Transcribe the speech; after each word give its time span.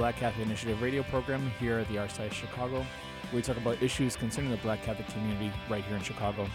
Black 0.00 0.16
Catholic 0.16 0.46
Initiative 0.46 0.80
radio 0.80 1.02
program 1.02 1.52
here 1.60 1.78
at 1.78 1.86
the 1.88 1.96
Archdiocese 1.96 2.28
of 2.28 2.32
Chicago. 2.32 2.86
We 3.34 3.42
talk 3.42 3.58
about 3.58 3.82
issues 3.82 4.16
concerning 4.16 4.50
the 4.50 4.56
Black 4.56 4.82
Catholic 4.82 5.06
community 5.08 5.52
right 5.68 5.84
here 5.84 5.94
in 5.94 6.02
Chicago. 6.02 6.48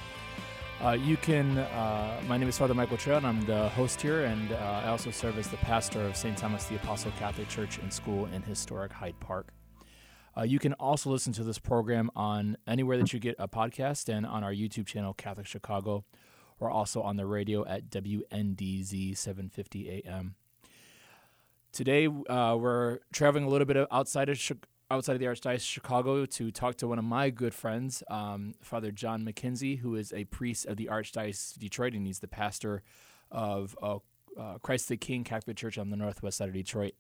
Uh, 0.84 0.94
you 0.94 1.16
can, 1.16 1.60
uh, 1.60 2.20
my 2.28 2.38
name 2.40 2.50
is 2.50 2.58
Father 2.58 2.74
Michael 2.74 2.98
Trail, 2.98 3.18
and 3.18 3.28
I'm 3.28 3.46
the 3.46 3.70
host 3.70 4.02
here, 4.02 4.26
and 4.26 4.52
uh, 4.52 4.82
I 4.84 4.88
also 4.88 5.12
serve 5.12 5.38
as 5.38 5.48
the 5.48 5.58
pastor 5.58 6.02
of 6.02 6.16
St. 6.16 6.36
Thomas 6.36 6.66
the 6.66 6.78
Apostle 6.78 7.12
Catholic 7.20 7.48
Church 7.48 7.78
and 7.78 7.94
School 7.94 8.26
in 8.34 8.42
historic 8.42 8.92
Hyde 8.92 9.20
Park. 9.20 9.54
Uh, 10.36 10.42
you 10.42 10.58
can 10.58 10.74
also 10.74 11.12
listen 11.12 11.32
to 11.34 11.44
this 11.44 11.60
program 11.60 12.10
on 12.16 12.58
anywhere 12.66 12.98
that 12.98 13.14
you 13.14 13.20
get 13.20 13.36
a 13.38 13.48
podcast 13.48 14.10
and 14.10 14.26
on 14.26 14.44
our 14.44 14.54
YouTube 14.54 14.88
channel, 14.88 15.14
Catholic 15.14 15.46
Chicago, 15.46 16.04
or 16.60 16.72
also 16.72 17.04
on 17.04 17.16
the 17.16 17.28
radio 17.28 17.64
at 17.68 17.92
WNDZ 17.92 19.16
750 19.16 20.02
AM. 20.04 20.34
Today, 21.76 22.08
uh, 22.08 22.56
we're 22.58 23.00
traveling 23.12 23.44
a 23.44 23.50
little 23.50 23.66
bit 23.66 23.76
outside 23.92 24.30
of 24.30 24.40
outside 24.90 25.12
of 25.12 25.20
the 25.20 25.26
Archdiocese 25.26 25.56
of 25.56 25.62
Chicago 25.62 26.26
to 26.26 26.50
talk 26.50 26.78
to 26.78 26.88
one 26.88 26.98
of 26.98 27.04
my 27.04 27.30
good 27.30 27.54
friends, 27.54 28.02
um, 28.10 28.54
Father 28.62 28.92
John 28.92 29.26
McKenzie, 29.26 29.80
who 29.80 29.96
is 29.96 30.14
a 30.14 30.24
priest 30.24 30.68
of 30.68 30.78
the 30.78 30.86
Archdiocese 30.86 31.54
of 31.54 31.60
Detroit, 31.60 31.94
and 31.94 32.08
he's 32.08 32.20
the 32.20 32.30
pastor 32.30 32.82
of 33.30 33.78
uh, 33.84 33.98
uh, 34.40 34.58
Christ 34.60 34.88
the 34.88 34.96
King 34.96 35.26
Catholic 35.26 35.58
Church 35.58 35.78
on 35.78 35.90
the 35.90 35.98
northwest 35.98 36.38
side 36.38 36.48
of 36.48 36.54
Detroit. 36.54 36.94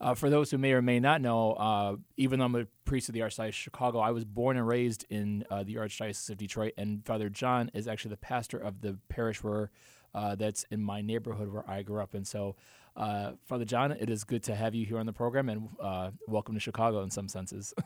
Uh, 0.00 0.14
for 0.14 0.30
those 0.30 0.52
who 0.52 0.58
may 0.58 0.74
or 0.74 0.80
may 0.80 1.00
not 1.00 1.20
know, 1.20 1.54
uh, 1.54 1.96
even 2.16 2.38
though 2.38 2.44
I'm 2.44 2.54
a 2.54 2.66
priest 2.84 3.08
of 3.08 3.14
the 3.14 3.20
Archdiocese 3.20 3.48
of 3.48 3.54
Chicago, 3.56 3.98
I 3.98 4.12
was 4.12 4.24
born 4.24 4.56
and 4.56 4.68
raised 4.68 5.06
in 5.10 5.44
uh, 5.50 5.64
the 5.64 5.74
Archdiocese 5.74 6.30
of 6.30 6.36
Detroit, 6.36 6.74
and 6.78 7.04
Father 7.04 7.28
John 7.28 7.68
is 7.74 7.88
actually 7.88 8.10
the 8.10 8.18
pastor 8.18 8.58
of 8.58 8.80
the 8.80 8.96
parish 9.08 9.42
where 9.42 9.72
uh, 10.14 10.34
that's 10.34 10.64
in 10.70 10.82
my 10.82 11.00
neighborhood 11.00 11.52
where 11.52 11.68
I 11.68 11.82
grew 11.82 12.00
up. 12.00 12.14
And 12.14 12.26
so, 12.26 12.56
uh, 12.98 13.32
Father 13.46 13.64
John, 13.64 13.92
it 13.92 14.10
is 14.10 14.24
good 14.24 14.42
to 14.44 14.54
have 14.54 14.74
you 14.74 14.84
here 14.84 14.98
on 14.98 15.06
the 15.06 15.12
program, 15.12 15.48
and 15.48 15.68
uh, 15.80 16.10
welcome 16.26 16.54
to 16.54 16.60
Chicago 16.60 17.02
in 17.02 17.10
some 17.10 17.28
senses. 17.28 17.72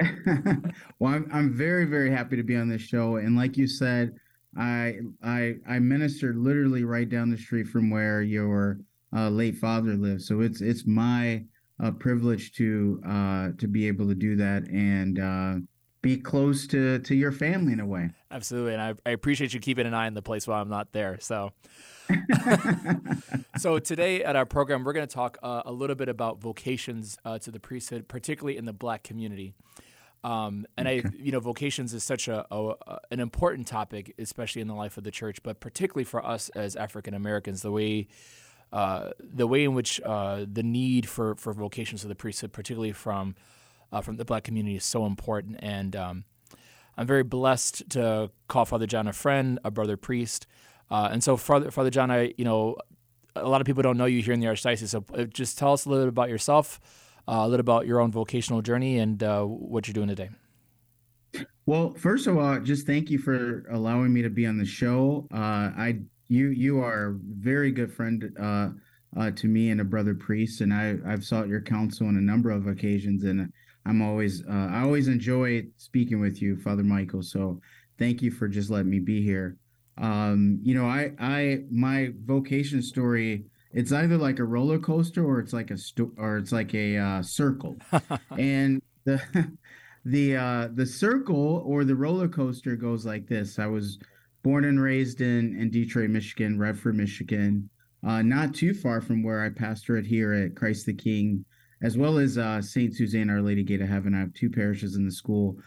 well, 0.98 1.12
I'm, 1.12 1.28
I'm 1.32 1.52
very, 1.52 1.84
very 1.84 2.10
happy 2.10 2.36
to 2.36 2.42
be 2.42 2.56
on 2.56 2.68
this 2.68 2.82
show. 2.82 3.16
And 3.16 3.36
like 3.36 3.56
you 3.56 3.66
said, 3.66 4.14
I 4.56 4.98
I 5.22 5.54
I 5.68 5.78
ministered 5.78 6.36
literally 6.36 6.84
right 6.84 7.08
down 7.08 7.30
the 7.30 7.36
street 7.36 7.68
from 7.68 7.90
where 7.90 8.22
your 8.22 8.78
uh, 9.14 9.28
late 9.28 9.56
father 9.56 9.94
lives. 9.94 10.26
So 10.26 10.40
it's 10.40 10.60
it's 10.60 10.86
my 10.86 11.44
uh, 11.82 11.90
privilege 11.92 12.52
to 12.52 13.00
uh, 13.06 13.48
to 13.58 13.68
be 13.68 13.86
able 13.86 14.08
to 14.08 14.14
do 14.14 14.36
that 14.36 14.68
and 14.68 15.18
uh, 15.18 15.54
be 16.08 16.16
close 16.16 16.66
to 16.68 16.98
to 17.00 17.14
your 17.14 17.32
family 17.32 17.72
in 17.72 17.80
a 17.80 17.86
way. 17.86 18.10
Absolutely, 18.30 18.72
and 18.72 18.82
I, 18.82 18.94
I 19.04 19.10
appreciate 19.10 19.52
you 19.52 19.60
keeping 19.60 19.86
an 19.86 19.94
eye 19.94 20.06
on 20.06 20.14
the 20.14 20.22
place 20.22 20.46
while 20.46 20.60
I'm 20.60 20.68
not 20.68 20.92
there. 20.92 21.18
So. 21.20 21.52
so 23.58 23.78
today 23.78 24.24
at 24.24 24.34
our 24.34 24.46
program, 24.46 24.82
we're 24.82 24.94
going 24.94 25.06
to 25.06 25.14
talk 25.14 25.36
uh, 25.42 25.60
a 25.66 25.72
little 25.72 25.94
bit 25.94 26.08
about 26.08 26.40
vocations 26.40 27.18
uh, 27.26 27.38
to 27.38 27.50
the 27.50 27.60
priesthood, 27.60 28.08
particularly 28.08 28.56
in 28.56 28.64
the 28.64 28.72
Black 28.72 29.02
community. 29.02 29.52
Um, 30.24 30.66
and 30.78 30.88
I, 30.88 31.02
you 31.18 31.32
know, 31.32 31.40
vocations 31.40 31.92
is 31.92 32.02
such 32.02 32.26
a, 32.26 32.46
a, 32.50 32.98
an 33.10 33.20
important 33.20 33.66
topic, 33.66 34.14
especially 34.18 34.62
in 34.62 34.68
the 34.68 34.74
life 34.74 34.96
of 34.96 35.04
the 35.04 35.10
church, 35.10 35.42
but 35.42 35.60
particularly 35.60 36.04
for 36.04 36.24
us 36.24 36.48
as 36.50 36.76
African 36.76 37.12
Americans, 37.12 37.60
the 37.60 37.70
way 37.70 38.08
uh, 38.72 39.10
the 39.20 39.46
way 39.46 39.64
in 39.64 39.74
which 39.74 40.00
uh, 40.00 40.46
the 40.50 40.62
need 40.62 41.06
for, 41.06 41.34
for 41.34 41.52
vocations 41.52 42.04
of 42.04 42.08
the 42.08 42.14
priesthood, 42.14 42.52
particularly 42.52 42.92
from 42.92 43.34
uh, 43.92 44.00
from 44.00 44.16
the 44.16 44.24
Black 44.24 44.44
community, 44.44 44.76
is 44.76 44.84
so 44.84 45.06
important. 45.06 45.56
And 45.60 45.94
um, 45.96 46.24
I'm 46.96 47.06
very 47.06 47.22
blessed 47.22 47.90
to 47.90 48.30
call 48.48 48.64
Father 48.64 48.86
John 48.86 49.06
a 49.06 49.12
friend, 49.12 49.58
a 49.64 49.70
brother 49.70 49.96
priest. 49.96 50.46
Uh, 50.90 51.08
and 51.12 51.22
so, 51.22 51.36
Father, 51.36 51.70
Father 51.70 51.90
John, 51.90 52.10
I, 52.10 52.34
you 52.36 52.44
know, 52.44 52.76
a 53.36 53.48
lot 53.48 53.60
of 53.60 53.66
people 53.66 53.82
don't 53.82 53.96
know 53.96 54.06
you 54.06 54.22
here 54.22 54.34
in 54.34 54.40
the 54.40 54.46
Archdiocese. 54.46 54.88
So, 54.88 55.04
uh, 55.14 55.24
just 55.24 55.58
tell 55.58 55.72
us 55.72 55.84
a 55.84 55.88
little 55.88 56.06
bit 56.06 56.08
about 56.08 56.28
yourself, 56.28 56.80
uh, 57.28 57.40
a 57.40 57.48
little 57.48 57.60
about 57.60 57.86
your 57.86 58.00
own 58.00 58.10
vocational 58.10 58.62
journey, 58.62 58.98
and 58.98 59.22
uh, 59.22 59.42
what 59.44 59.86
you're 59.86 59.92
doing 59.92 60.08
today. 60.08 60.30
Well, 61.66 61.94
first 61.94 62.26
of 62.26 62.38
all, 62.38 62.58
just 62.60 62.86
thank 62.86 63.10
you 63.10 63.18
for 63.18 63.66
allowing 63.70 64.12
me 64.12 64.22
to 64.22 64.30
be 64.30 64.46
on 64.46 64.56
the 64.56 64.64
show. 64.64 65.28
Uh, 65.32 65.70
I, 65.76 66.00
you, 66.28 66.48
you 66.48 66.80
are 66.80 67.08
a 67.08 67.18
very 67.38 67.70
good 67.70 67.92
friend 67.92 68.34
uh, 68.40 69.30
to 69.30 69.46
me 69.46 69.70
and 69.70 69.80
a 69.80 69.84
brother 69.84 70.14
priest, 70.14 70.62
and 70.62 70.72
I, 70.72 70.96
I've 71.06 71.24
sought 71.24 71.48
your 71.48 71.60
counsel 71.60 72.06
on 72.06 72.16
a 72.16 72.20
number 72.20 72.50
of 72.50 72.66
occasions, 72.66 73.24
and 73.24 73.52
I'm 73.86 74.02
always, 74.02 74.44
I 74.48 74.82
always 74.82 75.08
enjoy 75.08 75.64
speaking 75.76 76.20
with 76.20 76.42
you, 76.42 76.56
Father 76.56 76.82
Michael. 76.82 77.22
So, 77.22 77.60
thank 77.98 78.22
you 78.22 78.30
for 78.30 78.48
just 78.48 78.70
letting 78.70 78.90
me 78.90 79.00
be 79.00 79.22
here. 79.22 79.56
Um 80.00 80.60
you 80.62 80.74
know 80.76 80.86
i 80.86 81.10
i 81.18 81.58
my 81.72 82.12
vocation 82.24 82.82
story 82.82 83.46
it's 83.72 83.90
either 83.90 84.16
like 84.16 84.38
a 84.38 84.44
roller 84.44 84.78
coaster 84.78 85.24
or 85.24 85.40
it's 85.40 85.52
like 85.52 85.72
a 85.72 85.76
sto- 85.76 86.12
or 86.16 86.38
it's 86.38 86.52
like 86.52 86.72
a 86.74 86.96
uh, 86.96 87.22
circle. 87.22 87.76
And 88.38 88.80
the 89.04 89.20
the 90.04 90.36
uh 90.36 90.68
the 90.72 90.86
circle 90.86 91.62
or 91.66 91.84
the 91.84 91.96
roller 91.96 92.28
coaster 92.28 92.76
goes 92.76 93.04
like 93.04 93.26
this. 93.26 93.58
I 93.58 93.66
was 93.66 93.98
born 94.42 94.64
and 94.64 94.80
raised 94.80 95.20
in 95.20 95.58
in 95.60 95.70
detroit 95.70 96.10
michigan 96.10 96.58
redford 96.58 96.96
michigan 96.96 97.68
uh 98.06 98.22
not 98.22 98.54
too 98.54 98.72
far 98.72 99.00
from 99.00 99.22
where 99.22 99.42
i 99.42 99.50
pastorate 99.50 100.06
here 100.06 100.32
at 100.32 100.54
christ 100.54 100.86
the 100.86 100.94
king 100.94 101.44
as 101.82 101.96
well 101.96 102.18
as 102.18 102.38
uh 102.38 102.60
saint 102.60 102.94
suzanne 102.94 103.30
our 103.30 103.42
lady 103.42 103.62
gate 103.62 103.80
of 103.80 103.88
heaven 103.88 104.14
i 104.14 104.18
have 104.18 104.32
two 104.34 104.50
parishes 104.50 104.96
in 104.96 105.04
the 105.04 105.12
school 105.12 105.58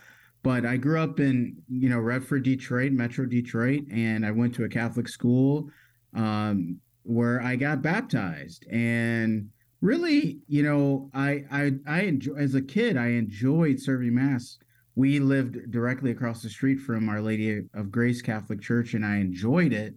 but 0.44 0.66
I 0.66 0.78
grew 0.78 1.00
up 1.00 1.20
in 1.20 1.56
you 1.70 1.90
know 1.90 2.00
Redford, 2.00 2.44
Detroit, 2.44 2.92
Metro 2.92 3.26
Detroit, 3.26 3.82
and 3.92 4.26
I 4.26 4.32
went 4.32 4.56
to 4.56 4.64
a 4.64 4.70
Catholic 4.70 5.08
school 5.08 5.70
um, 6.16 6.80
where 7.04 7.42
I 7.42 7.56
got 7.56 7.82
baptized. 7.82 8.66
And 8.72 9.50
really, 9.82 10.40
you 10.48 10.64
know, 10.64 11.10
I 11.14 11.44
I 11.52 11.72
I 11.88 12.02
enjoy 12.02 12.36
as 12.36 12.56
a 12.56 12.62
kid 12.62 12.98
I 12.98 13.10
enjoyed 13.10 13.80
serving 13.80 14.16
mass. 14.16 14.58
We 14.96 15.20
lived 15.20 15.72
directly 15.72 16.12
across 16.12 16.42
the 16.42 16.50
street 16.50 16.80
from 16.80 17.08
Our 17.08 17.22
Lady 17.22 17.64
of 17.74 17.92
Grace 17.92 18.22
Catholic 18.22 18.62
Church, 18.62 18.94
and 18.94 19.06
I 19.06 19.18
enjoyed 19.18 19.74
it 19.74 19.96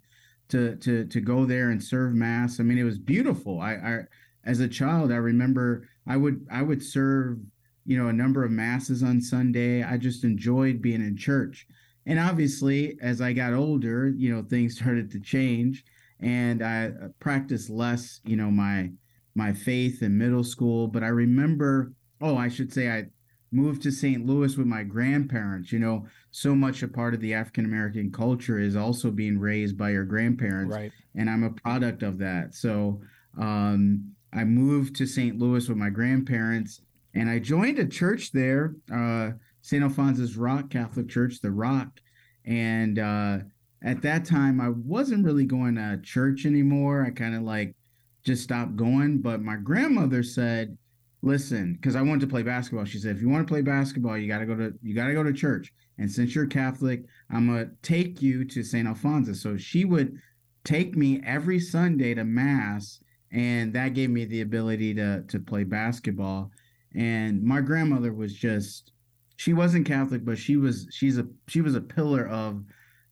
to 0.50 0.76
to 0.76 1.06
to 1.06 1.20
go 1.20 1.46
there 1.46 1.70
and 1.70 1.82
serve 1.82 2.14
mass. 2.14 2.60
I 2.60 2.64
mean, 2.64 2.78
it 2.78 2.84
was 2.84 2.98
beautiful. 2.98 3.60
I, 3.60 3.72
I 3.72 4.00
as 4.44 4.60
a 4.60 4.68
child, 4.68 5.10
I 5.10 5.16
remember 5.16 5.88
I 6.06 6.16
would 6.16 6.46
I 6.50 6.62
would 6.62 6.82
serve 6.82 7.38
you 7.84 7.98
know, 7.98 8.08
a 8.08 8.12
number 8.12 8.44
of 8.44 8.50
masses 8.50 9.02
on 9.02 9.20
Sunday. 9.20 9.82
I 9.82 9.96
just 9.96 10.24
enjoyed 10.24 10.80
being 10.80 11.02
in 11.02 11.16
church. 11.16 11.66
And 12.06 12.18
obviously, 12.18 12.98
as 13.00 13.20
I 13.20 13.32
got 13.32 13.54
older, 13.54 14.08
you 14.08 14.34
know, 14.34 14.42
things 14.42 14.76
started 14.78 15.10
to 15.12 15.20
change 15.20 15.84
and 16.20 16.62
I 16.62 16.86
uh, 16.86 17.08
practiced 17.18 17.70
less, 17.70 18.20
you 18.24 18.36
know, 18.36 18.50
my 18.50 18.90
my 19.36 19.52
faith 19.52 20.02
in 20.02 20.16
middle 20.16 20.44
school, 20.44 20.86
but 20.86 21.02
I 21.02 21.08
remember, 21.08 21.92
oh, 22.20 22.36
I 22.36 22.48
should 22.48 22.72
say 22.72 22.88
I 22.88 23.06
moved 23.50 23.82
to 23.82 23.90
St. 23.90 24.24
Louis 24.24 24.56
with 24.56 24.68
my 24.68 24.84
grandparents. 24.84 25.72
You 25.72 25.80
know, 25.80 26.06
so 26.30 26.54
much 26.54 26.84
a 26.84 26.88
part 26.88 27.14
of 27.14 27.20
the 27.20 27.34
African 27.34 27.64
American 27.64 28.12
culture 28.12 28.60
is 28.60 28.76
also 28.76 29.10
being 29.10 29.38
raised 29.38 29.76
by 29.76 29.90
your 29.90 30.04
grandparents. 30.04 30.74
Right. 30.74 30.92
And 31.16 31.28
I'm 31.28 31.42
a 31.42 31.50
product 31.50 32.04
of 32.04 32.18
that. 32.18 32.54
So 32.54 33.00
um, 33.38 34.14
I 34.34 34.44
moved 34.44 34.96
to 34.96 35.06
St. 35.06 35.38
Louis 35.38 35.68
with 35.68 35.78
my 35.78 35.90
grandparents 35.90 36.80
and 37.14 37.30
I 37.30 37.38
joined 37.38 37.78
a 37.78 37.86
church 37.86 38.32
there, 38.32 38.74
uh, 38.92 39.30
St. 39.62 39.82
Alphonsus 39.82 40.36
Rock 40.36 40.68
Catholic 40.70 41.08
Church, 41.08 41.40
the 41.40 41.50
Rock. 41.50 42.00
And 42.44 42.98
uh, 42.98 43.38
at 43.82 44.02
that 44.02 44.24
time, 44.24 44.60
I 44.60 44.70
wasn't 44.70 45.24
really 45.24 45.44
going 45.44 45.76
to 45.76 46.00
church 46.02 46.44
anymore. 46.44 47.04
I 47.04 47.10
kind 47.10 47.34
of 47.34 47.42
like 47.42 47.76
just 48.24 48.42
stopped 48.42 48.76
going. 48.76 49.20
But 49.20 49.42
my 49.42 49.56
grandmother 49.56 50.22
said, 50.22 50.76
"Listen, 51.22 51.74
because 51.74 51.94
I 51.94 52.02
wanted 52.02 52.22
to 52.22 52.26
play 52.26 52.42
basketball." 52.42 52.84
She 52.84 52.98
said, 52.98 53.16
"If 53.16 53.22
you 53.22 53.28
want 53.28 53.46
to 53.46 53.50
play 53.50 53.62
basketball, 53.62 54.18
you 54.18 54.28
got 54.28 54.38
to 54.38 54.46
go 54.46 54.56
to 54.56 54.74
you 54.82 54.94
got 54.94 55.06
to 55.06 55.14
go 55.14 55.22
to 55.22 55.32
church. 55.32 55.72
And 55.98 56.10
since 56.10 56.34
you're 56.34 56.46
Catholic, 56.46 57.04
I'm 57.30 57.46
gonna 57.46 57.70
take 57.82 58.20
you 58.20 58.44
to 58.46 58.62
St. 58.62 58.88
Alphonsus." 58.88 59.40
So 59.40 59.56
she 59.56 59.84
would 59.84 60.18
take 60.64 60.96
me 60.96 61.22
every 61.24 61.60
Sunday 61.60 62.14
to 62.14 62.24
mass, 62.24 63.00
and 63.34 63.72
that 63.72 63.94
gave 63.94 64.08
me 64.08 64.24
the 64.24 64.40
ability 64.40 64.94
to 64.94 65.22
to 65.28 65.38
play 65.38 65.64
basketball 65.64 66.50
and 66.94 67.42
my 67.42 67.60
grandmother 67.60 68.12
was 68.12 68.34
just 68.34 68.92
she 69.36 69.52
wasn't 69.52 69.86
Catholic, 69.86 70.24
but 70.24 70.38
she 70.38 70.56
was 70.56 70.86
she's 70.90 71.18
a 71.18 71.26
she 71.48 71.60
was 71.60 71.74
a 71.74 71.80
pillar 71.80 72.26
of 72.28 72.64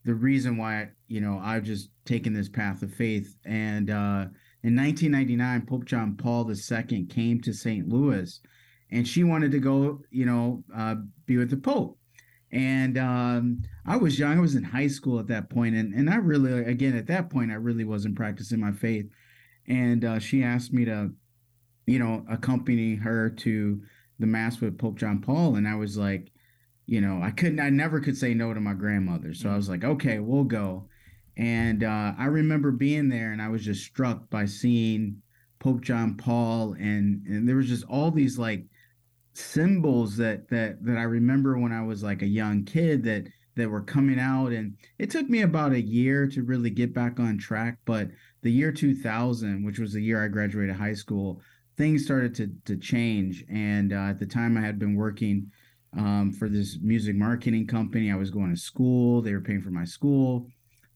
the 0.04 0.14
reason 0.14 0.56
why 0.56 0.88
you 1.08 1.20
know 1.20 1.40
I've 1.42 1.64
just 1.64 1.90
taken 2.04 2.32
this 2.32 2.48
path 2.48 2.82
of 2.82 2.94
faith. 2.94 3.36
And 3.44 3.90
uh, 3.90 4.26
in 4.62 4.76
1999, 4.76 5.66
Pope 5.66 5.84
John 5.84 6.16
Paul 6.16 6.50
II 6.50 7.04
came 7.06 7.40
to 7.40 7.52
St. 7.52 7.88
Louis, 7.88 8.40
and 8.90 9.06
she 9.06 9.24
wanted 9.24 9.50
to 9.52 9.58
go, 9.58 10.00
you 10.10 10.26
know, 10.26 10.62
uh, 10.74 10.96
be 11.26 11.36
with 11.36 11.50
the 11.50 11.56
Pope. 11.56 11.98
And 12.52 12.98
um, 12.98 13.62
I 13.86 13.96
was 13.96 14.18
young; 14.18 14.36
I 14.36 14.40
was 14.40 14.54
in 14.54 14.62
high 14.62 14.88
school 14.88 15.18
at 15.18 15.26
that 15.28 15.50
point, 15.50 15.74
and 15.74 15.92
and 15.94 16.08
I 16.08 16.16
really, 16.16 16.64
again, 16.64 16.96
at 16.96 17.06
that 17.08 17.30
point, 17.30 17.50
I 17.50 17.54
really 17.54 17.84
wasn't 17.84 18.14
practicing 18.14 18.60
my 18.60 18.72
faith. 18.72 19.06
And 19.72 20.04
uh, 20.04 20.18
she 20.18 20.42
asked 20.42 20.74
me 20.74 20.84
to, 20.84 21.12
you 21.86 21.98
know, 21.98 22.26
accompany 22.30 22.94
her 22.96 23.30
to 23.30 23.80
the 24.18 24.26
mass 24.26 24.60
with 24.60 24.76
Pope 24.76 24.98
John 24.98 25.20
Paul, 25.20 25.56
and 25.56 25.66
I 25.66 25.76
was 25.76 25.96
like, 25.96 26.30
you 26.84 27.00
know, 27.00 27.22
I 27.22 27.30
couldn't, 27.30 27.58
I 27.58 27.70
never 27.70 27.98
could 27.98 28.18
say 28.18 28.34
no 28.34 28.52
to 28.52 28.60
my 28.60 28.74
grandmother. 28.74 29.32
So 29.32 29.48
I 29.48 29.56
was 29.56 29.70
like, 29.70 29.82
okay, 29.82 30.18
we'll 30.18 30.44
go. 30.44 30.88
And 31.38 31.84
uh, 31.84 32.12
I 32.18 32.26
remember 32.26 32.70
being 32.70 33.08
there, 33.08 33.32
and 33.32 33.40
I 33.40 33.48
was 33.48 33.64
just 33.64 33.82
struck 33.82 34.28
by 34.28 34.44
seeing 34.44 35.22
Pope 35.58 35.80
John 35.80 36.18
Paul, 36.18 36.74
and 36.74 37.26
and 37.26 37.48
there 37.48 37.56
was 37.56 37.68
just 37.68 37.86
all 37.88 38.10
these 38.10 38.38
like 38.38 38.66
symbols 39.32 40.18
that 40.18 40.50
that 40.50 40.84
that 40.84 40.98
I 40.98 41.04
remember 41.04 41.56
when 41.56 41.72
I 41.72 41.82
was 41.82 42.02
like 42.02 42.20
a 42.20 42.26
young 42.26 42.64
kid 42.64 43.04
that 43.04 43.26
that 43.56 43.70
were 43.70 43.82
coming 43.82 44.18
out 44.18 44.52
and 44.52 44.76
it 44.98 45.10
took 45.10 45.28
me 45.28 45.42
about 45.42 45.72
a 45.72 45.80
year 45.80 46.26
to 46.26 46.42
really 46.42 46.70
get 46.70 46.94
back 46.94 47.20
on 47.20 47.36
track 47.36 47.78
but 47.84 48.08
the 48.42 48.50
year 48.50 48.72
2000 48.72 49.64
which 49.64 49.78
was 49.78 49.92
the 49.92 50.02
year 50.02 50.22
I 50.22 50.28
graduated 50.28 50.76
high 50.76 50.94
school 50.94 51.40
things 51.76 52.04
started 52.04 52.34
to 52.36 52.50
to 52.66 52.76
change 52.76 53.44
and 53.50 53.92
uh, 53.92 54.10
at 54.10 54.18
the 54.18 54.26
time 54.26 54.56
I 54.56 54.60
had 54.60 54.78
been 54.78 54.96
working 54.96 55.50
um, 55.96 56.32
for 56.32 56.48
this 56.48 56.78
music 56.80 57.16
marketing 57.16 57.66
company. 57.66 58.10
I 58.10 58.16
was 58.16 58.30
going 58.30 58.50
to 58.50 58.60
school, 58.60 59.22
they 59.22 59.32
were 59.32 59.40
paying 59.40 59.62
for 59.62 59.70
my 59.70 59.84
school. 59.84 60.46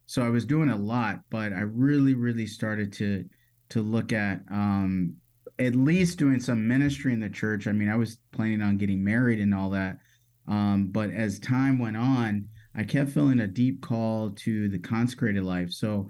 So 0.07 0.23
I 0.23 0.29
was 0.29 0.45
doing 0.45 0.71
a 0.71 0.77
lot, 0.77 1.21
but 1.31 1.53
I 1.53 1.61
really, 1.61 2.15
really 2.15 2.47
started 2.47 2.93
to 2.95 3.25
to 3.71 3.83
look 3.83 4.13
at 4.13 4.41
um, 4.51 5.17
at 5.59 5.75
least 5.75 6.19
doing 6.19 6.39
some 6.39 6.69
ministry 6.69 7.13
in 7.13 7.21
the 7.21 7.29
church. 7.29 7.67
I 7.67 7.73
mean, 7.73 7.89
I 7.89 7.97
was 7.97 8.19
planning 8.33 8.63
on 8.63 8.77
getting 8.77 9.03
married 9.03 9.41
and 9.41 9.55
all 9.55 9.71
that. 9.71 9.99
Um, 10.47 10.91
but 10.93 11.11
as 11.11 11.41
time 11.41 11.79
went 11.79 11.97
on, 11.97 12.49
I 12.77 12.85
kept 12.85 13.11
feeling 13.11 13.41
a 13.41 13.49
deep 13.49 13.83
call 13.83 14.31
to 14.31 14.69
the 14.69 14.79
consecrated 14.79 15.43
life. 15.43 15.73
So 15.73 16.09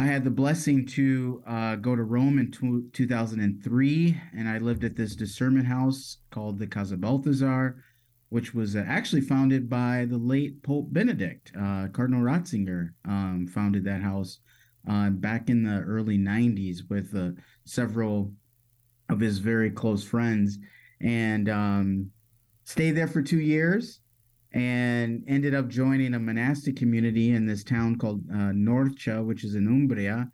I 0.00 0.06
had 0.06 0.24
the 0.24 0.30
blessing 0.30 0.86
to 0.86 1.42
uh, 1.46 1.76
go 1.76 1.96
to 1.96 2.02
Rome 2.02 2.38
in 2.38 2.52
t- 2.52 2.88
2003, 2.92 4.20
and 4.36 4.48
I 4.48 4.58
lived 4.58 4.84
at 4.84 4.96
this 4.96 5.16
discernment 5.16 5.66
house 5.66 6.18
called 6.30 6.58
the 6.58 6.66
Casa 6.66 6.96
Balthasar 6.96 7.82
which 8.30 8.54
was 8.54 8.76
uh, 8.76 8.84
actually 8.86 9.22
founded 9.22 9.68
by 9.68 10.06
the 10.08 10.18
late 10.18 10.62
Pope 10.62 10.92
Benedict. 10.92 11.52
Uh, 11.56 11.88
Cardinal 11.88 12.22
Ratzinger 12.22 12.90
um, 13.06 13.46
founded 13.46 13.84
that 13.84 14.02
house 14.02 14.38
uh, 14.88 15.10
back 15.10 15.48
in 15.48 15.62
the 15.62 15.80
early 15.80 16.18
90s 16.18 16.88
with 16.88 17.14
uh, 17.16 17.30
several 17.64 18.32
of 19.08 19.20
his 19.20 19.38
very 19.38 19.70
close 19.70 20.04
friends 20.04 20.58
and 21.00 21.48
um, 21.48 22.10
stayed 22.64 22.92
there 22.92 23.08
for 23.08 23.22
two 23.22 23.40
years 23.40 24.00
and 24.52 25.22
ended 25.28 25.54
up 25.54 25.68
joining 25.68 26.14
a 26.14 26.18
monastic 26.18 26.76
community 26.76 27.32
in 27.32 27.46
this 27.46 27.62
town 27.62 27.96
called 27.96 28.22
uh, 28.30 28.52
Norcia, 28.52 29.24
which 29.24 29.44
is 29.44 29.54
in 29.54 29.66
Umbria. 29.66 30.30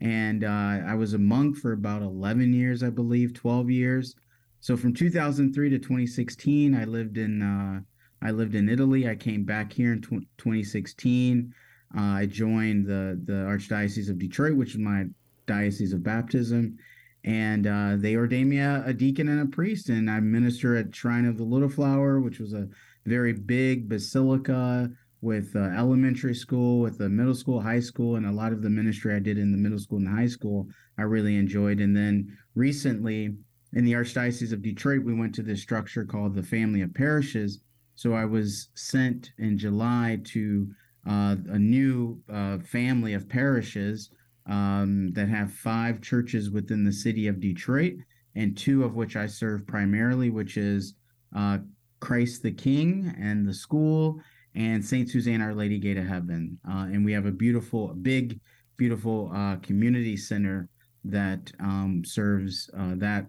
And 0.00 0.42
uh, 0.42 0.80
I 0.86 0.94
was 0.94 1.14
a 1.14 1.18
monk 1.18 1.56
for 1.56 1.72
about 1.72 2.02
11 2.02 2.52
years, 2.52 2.82
I 2.82 2.90
believe, 2.90 3.34
12 3.34 3.70
years. 3.70 4.16
So 4.60 4.76
from 4.76 4.94
2003 4.94 5.70
to 5.70 5.78
2016, 5.78 6.74
I 6.74 6.84
lived 6.84 7.18
in 7.18 7.42
uh, 7.42 7.80
I 8.24 8.30
lived 8.30 8.54
in 8.54 8.68
Italy. 8.68 9.08
I 9.08 9.16
came 9.16 9.44
back 9.44 9.72
here 9.72 9.92
in 9.92 10.00
2016. 10.00 11.52
Uh, 11.96 12.00
I 12.00 12.26
joined 12.26 12.86
the 12.86 13.20
the 13.24 13.32
Archdiocese 13.32 14.08
of 14.08 14.18
Detroit, 14.18 14.56
which 14.56 14.70
is 14.70 14.78
my 14.78 15.06
diocese 15.46 15.92
of 15.92 16.02
baptism, 16.02 16.78
and 17.24 17.66
uh, 17.66 17.96
they 17.96 18.16
ordained 18.16 18.50
me 18.50 18.58
a, 18.58 18.82
a, 18.86 18.92
deacon 18.92 19.28
and 19.28 19.40
a 19.40 19.46
priest. 19.46 19.88
And 19.88 20.10
I 20.10 20.18
minister 20.20 20.76
at 20.76 20.94
Shrine 20.94 21.24
of 21.24 21.38
the 21.38 21.44
Little 21.44 21.68
Flower, 21.68 22.20
which 22.20 22.40
was 22.40 22.52
a 22.52 22.68
very 23.06 23.32
big 23.32 23.88
basilica 23.88 24.90
with 25.20 25.54
uh, 25.54 25.60
elementary 25.60 26.34
school, 26.34 26.80
with 26.80 26.98
the 26.98 27.08
middle 27.08 27.34
school, 27.34 27.60
high 27.60 27.80
school, 27.80 28.16
and 28.16 28.26
a 28.26 28.32
lot 28.32 28.52
of 28.52 28.60
the 28.60 28.70
ministry 28.70 29.14
I 29.14 29.20
did 29.20 29.38
in 29.38 29.52
the 29.52 29.58
middle 29.58 29.78
school 29.78 29.98
and 29.98 30.08
high 30.08 30.26
school. 30.26 30.66
I 30.98 31.02
really 31.02 31.36
enjoyed. 31.36 31.80
And 31.80 31.96
then 31.96 32.36
recently 32.56 33.36
in 33.74 33.84
the 33.84 33.92
Archdiocese 33.92 34.52
of 34.52 34.62
Detroit, 34.62 35.04
we 35.04 35.14
went 35.14 35.34
to 35.36 35.42
this 35.42 35.62
structure 35.62 36.04
called 36.04 36.34
the 36.34 36.42
Family 36.42 36.82
of 36.82 36.92
Parishes. 36.92 37.60
So 37.94 38.14
I 38.14 38.24
was 38.24 38.68
sent 38.74 39.30
in 39.38 39.56
July 39.56 40.18
to 40.24 40.66
uh, 41.08 41.36
a 41.50 41.58
new 41.58 42.20
uh, 42.32 42.58
family 42.58 43.14
of 43.14 43.28
parishes 43.28 44.10
um, 44.46 45.12
that 45.12 45.28
have 45.28 45.52
five 45.52 46.00
churches 46.00 46.50
within 46.50 46.84
the 46.84 46.92
city 46.92 47.26
of 47.28 47.40
Detroit, 47.40 47.94
and 48.34 48.56
two 48.56 48.84
of 48.84 48.94
which 48.94 49.16
I 49.16 49.26
serve 49.26 49.66
primarily, 49.66 50.30
which 50.30 50.56
is 50.56 50.94
uh, 51.36 51.58
Christ 52.00 52.42
the 52.42 52.52
King 52.52 53.14
and 53.18 53.46
the 53.46 53.54
school, 53.54 54.20
and 54.54 54.84
Saint 54.84 55.08
Suzanne 55.08 55.40
Our 55.40 55.54
Lady 55.54 55.78
Gate 55.78 55.96
of 55.96 56.06
Heaven. 56.06 56.58
Uh, 56.68 56.86
and 56.92 57.04
we 57.04 57.12
have 57.12 57.26
a 57.26 57.30
beautiful, 57.30 57.88
big, 57.88 58.40
beautiful 58.76 59.30
uh, 59.34 59.56
community 59.56 60.16
center 60.16 60.68
that 61.04 61.52
um, 61.60 62.02
serves 62.04 62.70
uh, 62.78 62.94
that 62.96 63.26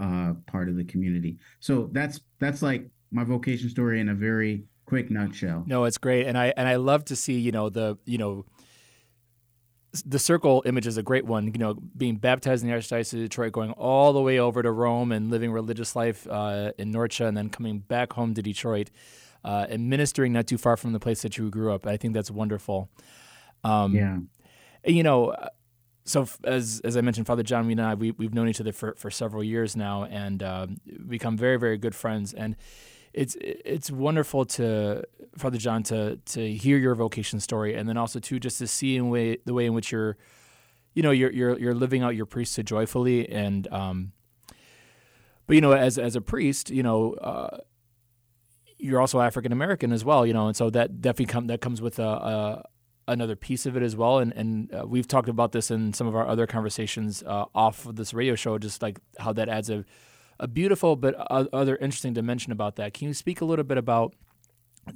uh, 0.00 0.34
part 0.46 0.68
of 0.68 0.76
the 0.76 0.84
community. 0.84 1.38
So 1.60 1.88
that's 1.92 2.20
that's 2.38 2.62
like 2.62 2.86
my 3.10 3.24
vocation 3.24 3.68
story 3.68 4.00
in 4.00 4.10
a 4.10 4.14
very 4.14 4.64
quick 4.86 5.10
nutshell. 5.10 5.64
No, 5.66 5.84
it's 5.84 5.98
great, 5.98 6.26
and 6.26 6.36
I 6.36 6.52
and 6.56 6.68
I 6.68 6.76
love 6.76 7.04
to 7.06 7.16
see 7.16 7.38
you 7.38 7.52
know 7.52 7.68
the 7.68 7.96
you 8.04 8.18
know 8.18 8.44
the 10.04 10.18
circle 10.18 10.62
image 10.66 10.86
is 10.86 10.96
a 10.96 11.02
great 11.02 11.24
one. 11.24 11.46
You 11.48 11.58
know, 11.58 11.74
being 11.74 12.16
baptized 12.16 12.62
in 12.62 12.70
the 12.70 12.76
Archdiocese 12.76 13.12
of 13.12 13.20
Detroit, 13.20 13.52
going 13.52 13.72
all 13.72 14.12
the 14.12 14.20
way 14.20 14.38
over 14.38 14.62
to 14.62 14.70
Rome 14.70 15.12
and 15.12 15.30
living 15.30 15.52
religious 15.52 15.96
life 15.96 16.26
uh, 16.28 16.72
in 16.78 16.92
Norcia, 16.92 17.26
and 17.26 17.36
then 17.36 17.50
coming 17.50 17.80
back 17.80 18.12
home 18.12 18.34
to 18.34 18.42
Detroit 18.42 18.90
uh, 19.44 19.66
and 19.68 19.88
ministering 19.88 20.32
not 20.32 20.46
too 20.46 20.58
far 20.58 20.76
from 20.76 20.92
the 20.92 21.00
place 21.00 21.22
that 21.22 21.36
you 21.38 21.50
grew 21.50 21.72
up. 21.72 21.86
I 21.86 21.96
think 21.96 22.14
that's 22.14 22.30
wonderful. 22.30 22.88
Um, 23.64 23.94
yeah. 23.94 24.18
You 24.84 25.02
know, 25.02 25.34
so 26.04 26.26
as 26.44 26.80
as 26.84 26.96
I 26.96 27.00
mentioned, 27.00 27.26
Father 27.26 27.42
John, 27.42 27.70
and 27.70 27.80
I 27.80 27.94
we 27.94 28.12
we've 28.12 28.34
known 28.34 28.48
each 28.48 28.60
other 28.60 28.72
for, 28.72 28.94
for 28.96 29.10
several 29.10 29.44
years 29.44 29.76
now, 29.76 30.04
and 30.04 30.42
uh, 30.42 30.66
become 31.08 31.36
very 31.36 31.58
very 31.58 31.76
good 31.76 31.94
friends. 31.94 32.32
And 32.32 32.56
it's 33.12 33.36
it's 33.40 33.90
wonderful 33.90 34.44
to 34.44 35.04
Father 35.36 35.58
John 35.58 35.82
to 35.84 36.16
to 36.16 36.52
hear 36.52 36.78
your 36.78 36.94
vocation 36.94 37.40
story, 37.40 37.74
and 37.74 37.88
then 37.88 37.96
also 37.96 38.20
to 38.20 38.38
just 38.38 38.58
to 38.58 38.66
see 38.66 38.96
in 38.96 39.10
way 39.10 39.38
the 39.44 39.54
way 39.54 39.66
in 39.66 39.74
which 39.74 39.92
you're, 39.92 40.16
you 40.94 41.02
know, 41.02 41.10
you're 41.10 41.32
you're 41.32 41.58
you're 41.58 41.74
living 41.74 42.02
out 42.02 42.14
your 42.14 42.26
priesthood 42.26 42.66
joyfully, 42.66 43.28
and 43.28 43.66
um, 43.72 44.12
but 45.46 45.54
you 45.54 45.60
know, 45.60 45.72
as 45.72 45.98
as 45.98 46.16
a 46.16 46.20
priest, 46.20 46.70
you 46.70 46.82
know. 46.82 47.14
Uh, 47.14 47.58
you're 48.82 48.98
also 48.98 49.20
African 49.20 49.52
American 49.52 49.92
as 49.92 50.06
well, 50.06 50.24
you 50.24 50.32
know, 50.32 50.46
and 50.46 50.56
so 50.56 50.70
that 50.70 51.02
definitely 51.02 51.26
come 51.26 51.48
that 51.48 51.60
comes 51.60 51.82
with 51.82 51.98
a, 51.98 52.02
a 52.02 52.64
another 53.08 53.36
piece 53.36 53.66
of 53.66 53.76
it 53.76 53.82
as 53.82 53.94
well. 53.94 54.18
And 54.18 54.32
and 54.32 54.74
uh, 54.74 54.86
we've 54.86 55.06
talked 55.06 55.28
about 55.28 55.52
this 55.52 55.70
in 55.70 55.92
some 55.92 56.06
of 56.06 56.16
our 56.16 56.26
other 56.26 56.46
conversations 56.46 57.22
uh, 57.24 57.44
off 57.54 57.84
of 57.84 57.96
this 57.96 58.14
radio 58.14 58.34
show, 58.34 58.56
just 58.56 58.80
like 58.80 58.98
how 59.18 59.34
that 59.34 59.50
adds 59.50 59.68
a 59.68 59.84
a 60.40 60.48
beautiful 60.48 60.96
but 60.96 61.14
other 61.14 61.76
interesting 61.76 62.12
dimension 62.12 62.50
about 62.50 62.76
that. 62.76 62.94
Can 62.94 63.08
you 63.08 63.14
speak 63.14 63.40
a 63.40 63.44
little 63.44 63.64
bit 63.64 63.78
about 63.78 64.14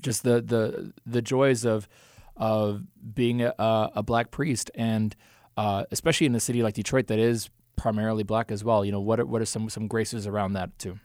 just 0.01 0.23
the 0.25 0.41
the 0.41 0.93
the 1.07 1.23
joys 1.23 1.65
of 1.65 1.89
of 2.37 2.83
being 3.15 3.43
a, 3.43 3.55
a 3.59 4.03
black 4.03 4.31
priest 4.31 4.71
and 4.75 5.15
uh, 5.57 5.85
especially 5.93 6.27
in 6.27 6.35
a 6.35 6.41
city 6.41 6.63
like 6.63 6.75
Detroit 6.75 7.07
that 7.07 7.19
is 7.19 7.49
primarily 7.77 8.23
black 8.23 8.51
as 8.51 8.65
well. 8.65 8.85
You 8.85 8.93
know, 8.93 9.01
what 9.01 9.21
are, 9.21 9.27
what 9.27 9.41
are 9.41 9.47
some 9.47 9.69
some 9.69 9.87
graces 9.87 10.27
around 10.27 10.55
that 10.55 10.77
too? 10.79 10.99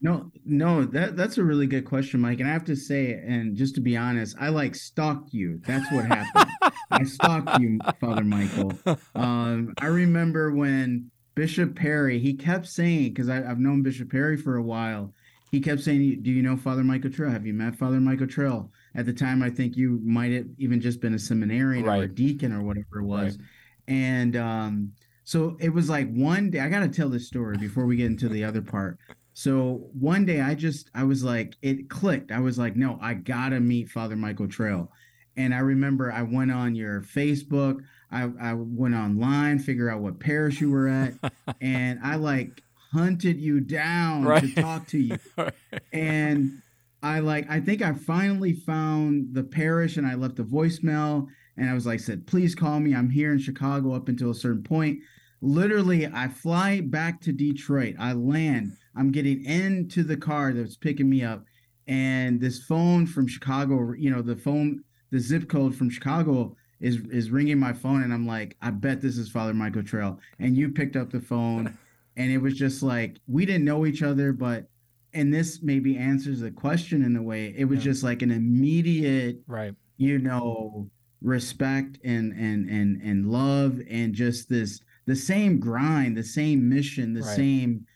No, 0.00 0.32
no, 0.44 0.84
that 0.84 1.16
that's 1.16 1.38
a 1.38 1.44
really 1.44 1.68
good 1.68 1.84
question, 1.84 2.20
Mike. 2.20 2.40
And 2.40 2.48
I 2.48 2.52
have 2.52 2.64
to 2.64 2.74
say, 2.74 3.12
and 3.12 3.56
just 3.56 3.76
to 3.76 3.80
be 3.80 3.96
honest, 3.96 4.36
I 4.38 4.48
like 4.48 4.74
stalked 4.74 5.32
you. 5.32 5.60
That's 5.64 5.90
what 5.92 6.06
happened. 6.06 6.50
I 6.90 7.04
stalked 7.04 7.60
you, 7.60 7.78
Father 8.00 8.24
Michael. 8.24 8.72
Um, 9.14 9.74
I 9.78 9.86
remember 9.86 10.52
when 10.52 11.11
Bishop 11.34 11.74
Perry, 11.74 12.18
he 12.18 12.34
kept 12.34 12.66
saying, 12.66 13.10
because 13.10 13.28
I've 13.28 13.58
known 13.58 13.82
Bishop 13.82 14.10
Perry 14.10 14.36
for 14.36 14.56
a 14.56 14.62
while, 14.62 15.12
he 15.50 15.60
kept 15.60 15.82
saying, 15.82 16.22
Do 16.22 16.30
you 16.30 16.42
know 16.42 16.56
Father 16.56 16.82
Michael 16.82 17.10
Trail? 17.10 17.30
Have 17.30 17.46
you 17.46 17.54
met 17.54 17.76
Father 17.76 18.00
Michael 18.00 18.26
Trail? 18.26 18.70
At 18.94 19.06
the 19.06 19.12
time, 19.12 19.42
I 19.42 19.50
think 19.50 19.76
you 19.76 20.00
might 20.02 20.32
have 20.32 20.46
even 20.58 20.80
just 20.80 21.00
been 21.00 21.14
a 21.14 21.18
seminarian 21.18 21.84
right. 21.84 22.00
or 22.00 22.02
a 22.04 22.08
deacon 22.08 22.52
or 22.52 22.62
whatever 22.62 23.00
it 23.00 23.04
was. 23.04 23.38
Right. 23.38 23.46
And 23.88 24.36
um, 24.36 24.92
so 25.24 25.56
it 25.60 25.70
was 25.70 25.88
like 25.88 26.10
one 26.12 26.50
day, 26.50 26.60
I 26.60 26.68
got 26.68 26.80
to 26.80 26.88
tell 26.88 27.08
this 27.08 27.26
story 27.26 27.56
before 27.58 27.86
we 27.86 27.96
get 27.96 28.06
into 28.06 28.28
the 28.28 28.44
other 28.44 28.62
part. 28.62 28.98
So 29.34 29.88
one 29.98 30.24
day 30.26 30.40
I 30.40 30.54
just 30.54 30.90
I 30.94 31.04
was 31.04 31.24
like 31.24 31.56
it 31.62 31.88
clicked. 31.88 32.32
I 32.32 32.40
was 32.40 32.58
like, 32.58 32.76
no, 32.76 32.98
I 33.00 33.14
gotta 33.14 33.60
meet 33.60 33.88
Father 33.88 34.16
Michael 34.16 34.48
Trail. 34.48 34.90
And 35.36 35.54
I 35.54 35.60
remember 35.60 36.12
I 36.12 36.22
went 36.22 36.52
on 36.52 36.74
your 36.74 37.00
Facebook, 37.00 37.82
I, 38.12 38.30
I 38.40 38.54
went 38.54 38.94
online, 38.94 39.58
figure 39.58 39.88
out 39.88 40.00
what 40.00 40.20
parish 40.20 40.60
you 40.60 40.70
were 40.70 40.88
at, 40.88 41.14
and 41.60 41.98
I 42.02 42.16
like 42.16 42.62
hunted 42.92 43.40
you 43.40 43.60
down 43.60 44.24
right. 44.24 44.42
to 44.42 44.62
talk 44.62 44.86
to 44.88 44.98
you. 44.98 45.16
right. 45.36 45.54
And 45.92 46.62
I 47.02 47.18
like 47.18 47.50
I 47.50 47.60
think 47.60 47.82
I 47.82 47.94
finally 47.94 48.52
found 48.52 49.34
the 49.34 49.42
parish 49.42 49.96
and 49.96 50.06
I 50.06 50.14
left 50.14 50.38
a 50.38 50.44
voicemail 50.44 51.26
and 51.56 51.68
I 51.68 51.74
was 51.74 51.86
like 51.86 52.00
said 52.00 52.26
please 52.26 52.54
call 52.54 52.78
me 52.80 52.94
I'm 52.94 53.10
here 53.10 53.32
in 53.32 53.38
Chicago 53.38 53.94
up 53.94 54.08
until 54.08 54.30
a 54.30 54.34
certain 54.34 54.62
point 54.62 55.00
literally 55.40 56.06
I 56.06 56.28
fly 56.28 56.80
back 56.80 57.20
to 57.22 57.32
Detroit 57.32 57.96
I 57.98 58.12
land 58.12 58.76
I'm 58.94 59.10
getting 59.10 59.44
into 59.44 60.04
the 60.04 60.16
car 60.16 60.52
that's 60.52 60.76
picking 60.76 61.10
me 61.10 61.24
up 61.24 61.44
and 61.88 62.40
this 62.40 62.62
phone 62.62 63.06
from 63.06 63.26
Chicago 63.26 63.92
you 63.94 64.10
know 64.10 64.22
the 64.22 64.36
phone 64.36 64.84
the 65.10 65.18
zip 65.18 65.48
code 65.48 65.74
from 65.74 65.90
Chicago 65.90 66.56
is 66.82 66.98
is 67.10 67.30
ringing 67.30 67.58
my 67.58 67.72
phone 67.72 68.02
and 68.02 68.12
I'm 68.12 68.26
like 68.26 68.56
I 68.60 68.70
bet 68.70 69.00
this 69.00 69.16
is 69.16 69.30
Father 69.30 69.54
Michael 69.54 69.84
Trail 69.84 70.18
and 70.38 70.56
you 70.56 70.70
picked 70.70 70.96
up 70.96 71.10
the 71.10 71.20
phone 71.20 71.78
and 72.16 72.30
it 72.30 72.38
was 72.38 72.54
just 72.54 72.82
like 72.82 73.18
we 73.26 73.46
didn't 73.46 73.64
know 73.64 73.86
each 73.86 74.02
other 74.02 74.32
but 74.32 74.66
and 75.14 75.32
this 75.32 75.62
maybe 75.62 75.96
answers 75.96 76.40
the 76.40 76.50
question 76.50 77.04
in 77.04 77.16
a 77.16 77.22
way 77.22 77.54
it 77.56 77.64
was 77.64 77.78
yeah. 77.78 77.92
just 77.92 78.02
like 78.02 78.20
an 78.20 78.32
immediate 78.32 79.38
right 79.46 79.74
you 79.96 80.18
know 80.18 80.90
respect 81.22 81.98
and 82.04 82.32
and 82.32 82.68
and 82.68 83.00
and 83.00 83.30
love 83.30 83.80
and 83.88 84.12
just 84.12 84.48
this 84.48 84.80
the 85.06 85.16
same 85.16 85.60
grind 85.60 86.16
the 86.16 86.24
same 86.24 86.68
mission 86.68 87.14
the 87.14 87.20
right. 87.20 87.36
same 87.36 87.86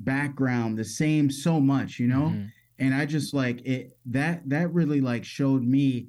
background 0.00 0.76
the 0.76 0.84
same 0.84 1.30
so 1.30 1.60
much 1.60 2.00
you 2.00 2.08
know 2.08 2.32
mm-hmm. 2.32 2.46
and 2.80 2.92
i 2.92 3.06
just 3.06 3.32
like 3.32 3.64
it 3.64 3.96
that 4.04 4.42
that 4.48 4.72
really 4.72 5.00
like 5.00 5.24
showed 5.24 5.62
me 5.62 6.08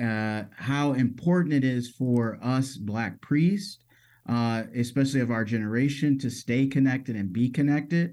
uh 0.00 0.42
how 0.56 0.92
important 0.92 1.54
it 1.54 1.64
is 1.64 1.90
for 1.90 2.38
us 2.42 2.76
black 2.76 3.20
priests 3.20 3.78
uh 4.28 4.64
especially 4.76 5.20
of 5.20 5.30
our 5.30 5.44
generation 5.44 6.18
to 6.18 6.30
stay 6.30 6.66
connected 6.66 7.14
and 7.16 7.32
be 7.32 7.48
connected 7.48 8.12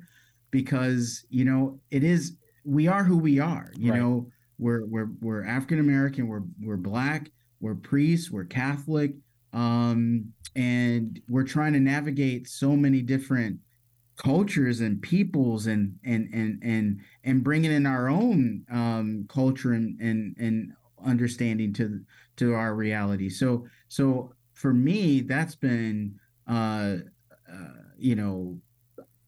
because 0.51 1.25
you 1.29 1.45
know 1.45 1.79
it 1.89 2.03
is 2.03 2.37
we 2.65 2.87
are 2.87 3.03
who 3.03 3.17
we 3.17 3.39
are 3.39 3.71
you 3.75 3.91
right. 3.91 3.99
know 3.99 4.27
we're 4.59 4.85
we're 4.85 5.09
we're 5.21 5.45
african 5.45 5.79
american 5.79 6.27
we're 6.27 6.43
we're 6.61 6.77
black 6.77 7.31
we're 7.59 7.75
priests 7.75 8.29
we're 8.29 8.45
catholic 8.45 9.13
um 9.53 10.25
and 10.55 11.21
we're 11.29 11.43
trying 11.43 11.73
to 11.73 11.79
navigate 11.79 12.47
so 12.47 12.75
many 12.75 13.01
different 13.01 13.57
cultures 14.17 14.81
and 14.81 15.01
peoples 15.01 15.65
and 15.67 15.95
and 16.05 16.29
and 16.33 16.61
and 16.63 16.99
and 17.23 17.43
bringing 17.43 17.71
in 17.71 17.85
our 17.85 18.07
own 18.09 18.63
um 18.71 19.25
culture 19.29 19.73
and 19.73 19.99
and 19.99 20.35
and 20.37 20.71
understanding 21.05 21.73
to 21.73 22.01
to 22.37 22.53
our 22.53 22.75
reality 22.75 23.29
so 23.29 23.65
so 23.87 24.33
for 24.53 24.73
me 24.73 25.21
that's 25.21 25.55
been 25.55 26.17
uh, 26.47 26.97
uh 27.51 27.81
you 27.97 28.15
know 28.15 28.57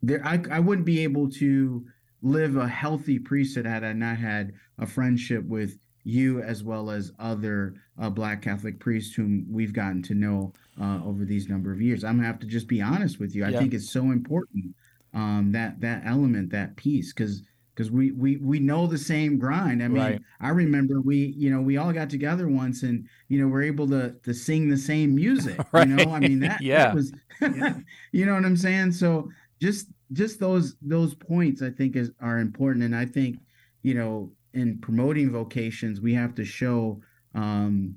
there 0.01 0.25
I, 0.25 0.43
I 0.51 0.59
wouldn't 0.59 0.85
be 0.85 1.03
able 1.03 1.29
to 1.31 1.85
live 2.21 2.55
a 2.55 2.67
healthy 2.67 3.19
priesthood 3.19 3.65
had 3.65 3.83
I 3.83 3.93
not 3.93 4.17
had 4.17 4.53
a 4.79 4.85
friendship 4.85 5.45
with 5.45 5.77
you 6.03 6.41
as 6.41 6.63
well 6.63 6.89
as 6.89 7.11
other 7.19 7.75
uh, 7.99 8.09
black 8.09 8.41
Catholic 8.41 8.79
priests 8.79 9.15
whom 9.15 9.45
we've 9.49 9.73
gotten 9.73 10.01
to 10.03 10.13
know 10.13 10.53
uh, 10.81 10.99
over 11.03 11.25
these 11.25 11.47
number 11.47 11.71
of 11.71 11.81
years. 11.81 12.03
I'm 12.03 12.17
gonna 12.17 12.27
have 12.27 12.39
to 12.39 12.47
just 12.47 12.67
be 12.67 12.81
honest 12.81 13.19
with 13.19 13.35
you. 13.35 13.45
I 13.45 13.49
yeah. 13.49 13.59
think 13.59 13.73
it's 13.73 13.89
so 13.89 14.11
important 14.11 14.75
um, 15.13 15.51
that 15.53 15.79
that 15.81 16.01
element, 16.05 16.49
that 16.51 16.75
piece, 16.75 17.13
because 17.13 17.43
because 17.73 17.91
we 17.91 18.11
we 18.11 18.37
we 18.37 18.59
know 18.59 18.85
the 18.85 18.97
same 18.97 19.37
grind. 19.37 19.81
I 19.81 19.87
mean, 19.87 20.01
right. 20.01 20.21
I 20.39 20.49
remember 20.49 21.01
we 21.01 21.33
you 21.37 21.49
know 21.49 21.61
we 21.61 21.77
all 21.77 21.91
got 21.91 22.09
together 22.09 22.47
once 22.47 22.83
and 22.83 23.07
you 23.29 23.39
know 23.39 23.47
we're 23.47 23.63
able 23.63 23.87
to 23.89 24.11
to 24.23 24.33
sing 24.33 24.69
the 24.69 24.77
same 24.77 25.15
music. 25.15 25.59
right. 25.71 25.87
You 25.87 25.95
know, 25.95 26.11
I 26.11 26.19
mean 26.19 26.39
that, 26.41 26.61
yeah. 26.61 26.85
that 26.85 26.95
was 26.95 27.11
you 28.11 28.25
know 28.25 28.35
what 28.35 28.45
I'm 28.45 28.57
saying. 28.57 28.91
So 28.91 29.29
just 29.59 29.87
just 30.11 30.39
those 30.39 30.75
those 30.81 31.15
points 31.15 31.61
I 31.61 31.71
think 31.71 31.95
is 31.95 32.11
are 32.19 32.39
important, 32.39 32.85
and 32.85 32.95
I 32.95 33.05
think 33.05 33.39
you 33.81 33.95
know 33.95 34.31
in 34.53 34.77
promoting 34.79 35.31
vocations 35.31 35.99
we 35.99 36.13
have 36.13 36.35
to 36.35 36.45
show 36.45 37.01
um, 37.33 37.95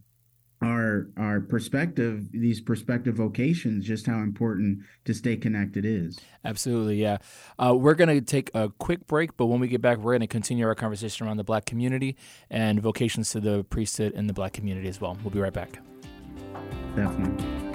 our 0.62 1.08
our 1.18 1.40
perspective 1.40 2.32
these 2.32 2.60
perspective 2.60 3.16
vocations 3.16 3.84
just 3.84 4.06
how 4.06 4.18
important 4.18 4.80
to 5.04 5.12
stay 5.12 5.36
connected 5.36 5.84
is. 5.84 6.18
Absolutely 6.44 6.96
yeah. 6.96 7.18
Uh, 7.58 7.74
we're 7.76 7.94
going 7.94 8.08
to 8.08 8.20
take 8.20 8.50
a 8.54 8.70
quick 8.78 9.06
break 9.06 9.36
but 9.36 9.46
when 9.46 9.60
we 9.60 9.68
get 9.68 9.82
back 9.82 9.98
we're 9.98 10.12
going 10.12 10.20
to 10.20 10.26
continue 10.26 10.66
our 10.66 10.74
conversation 10.74 11.26
around 11.26 11.36
the 11.36 11.44
black 11.44 11.66
community 11.66 12.16
and 12.50 12.80
vocations 12.80 13.30
to 13.30 13.40
the 13.40 13.64
priesthood 13.64 14.12
in 14.12 14.26
the 14.26 14.32
black 14.32 14.52
community 14.52 14.88
as 14.88 15.00
well. 15.00 15.18
We'll 15.22 15.32
be 15.32 15.40
right 15.40 15.52
back. 15.52 15.78
Definitely 16.94 17.65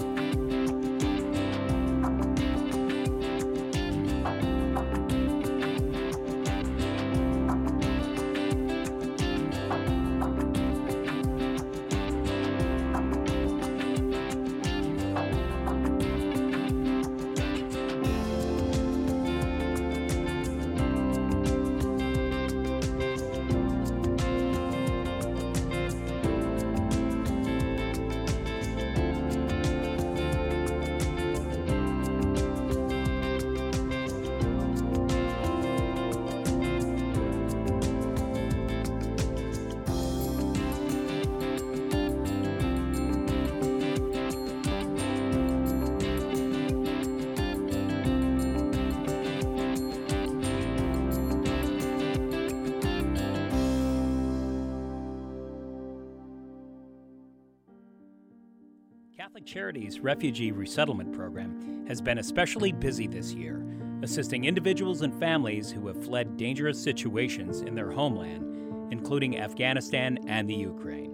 Charities 59.51 59.99
Refugee 59.99 60.53
Resettlement 60.53 61.11
Program 61.11 61.85
has 61.85 61.99
been 61.99 62.19
especially 62.19 62.71
busy 62.71 63.05
this 63.05 63.33
year, 63.33 63.65
assisting 64.01 64.45
individuals 64.45 65.01
and 65.01 65.13
families 65.19 65.69
who 65.69 65.87
have 65.87 66.05
fled 66.05 66.37
dangerous 66.37 66.81
situations 66.81 67.59
in 67.59 67.75
their 67.75 67.91
homeland, 67.91 68.93
including 68.93 69.39
Afghanistan 69.39 70.17
and 70.29 70.49
the 70.49 70.55
Ukraine. 70.55 71.11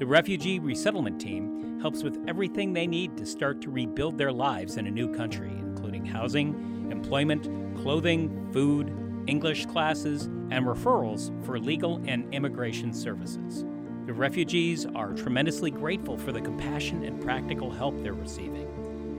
The 0.00 0.06
Refugee 0.06 0.58
Resettlement 0.58 1.20
Team 1.20 1.78
helps 1.80 2.02
with 2.02 2.18
everything 2.26 2.72
they 2.72 2.88
need 2.88 3.16
to 3.18 3.24
start 3.24 3.60
to 3.60 3.70
rebuild 3.70 4.18
their 4.18 4.32
lives 4.32 4.76
in 4.76 4.88
a 4.88 4.90
new 4.90 5.14
country, 5.14 5.52
including 5.56 6.04
housing, 6.04 6.88
employment, 6.90 7.44
clothing, 7.76 8.50
food, 8.52 8.92
English 9.28 9.66
classes, 9.66 10.24
and 10.50 10.66
referrals 10.66 11.30
for 11.46 11.60
legal 11.60 12.02
and 12.04 12.34
immigration 12.34 12.92
services. 12.92 13.64
The 14.06 14.12
refugees 14.12 14.84
are 14.94 15.14
tremendously 15.14 15.70
grateful 15.70 16.18
for 16.18 16.30
the 16.30 16.40
compassion 16.40 17.04
and 17.04 17.22
practical 17.22 17.70
help 17.70 18.02
they're 18.02 18.12
receiving, 18.12 18.68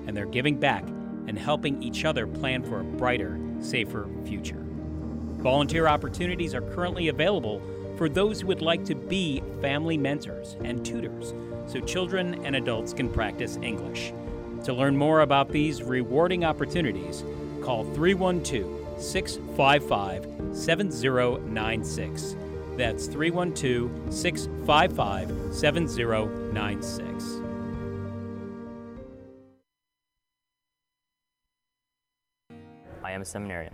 and 0.08 0.16
they're 0.16 0.28
giving 0.28 0.60
back 0.60 0.84
and 1.28 1.40
helping 1.40 1.82
each 1.82 2.06
other 2.06 2.28
plan 2.28 2.62
for 2.62 2.82
a 2.82 2.84
brighter, 2.84 3.40
safer 3.60 4.08
future. 4.26 4.64
Volunteer 5.38 5.88
opportunities 5.88 6.54
are 6.54 6.62
currently 6.62 7.08
available 7.08 7.62
for 7.98 8.10
those 8.10 8.42
who 8.42 8.48
would 8.48 8.62
like 8.62 8.86
to 8.86 8.94
be 8.94 9.42
family 9.60 9.98
mentors 9.98 10.56
and 10.64 10.86
tutors 10.86 11.34
so 11.68 11.80
children 11.80 12.46
and 12.46 12.56
adults 12.56 12.94
can 12.94 13.10
practice 13.10 13.58
English. 13.58 14.14
To 14.66 14.74
learn 14.74 14.96
more 14.96 15.22
about 15.22 15.50
these 15.50 15.82
rewarding 15.82 16.46
opportunities, 16.46 17.24
call 17.62 17.84
312 17.96 19.02
655 19.02 20.56
7096 20.56 22.36
that's 22.78 23.08
312 23.08 24.14
655 24.14 25.54
7096. 25.54 27.42
I 33.04 33.12
am 33.12 33.22
a 33.22 33.26
seminarian. 33.26 33.74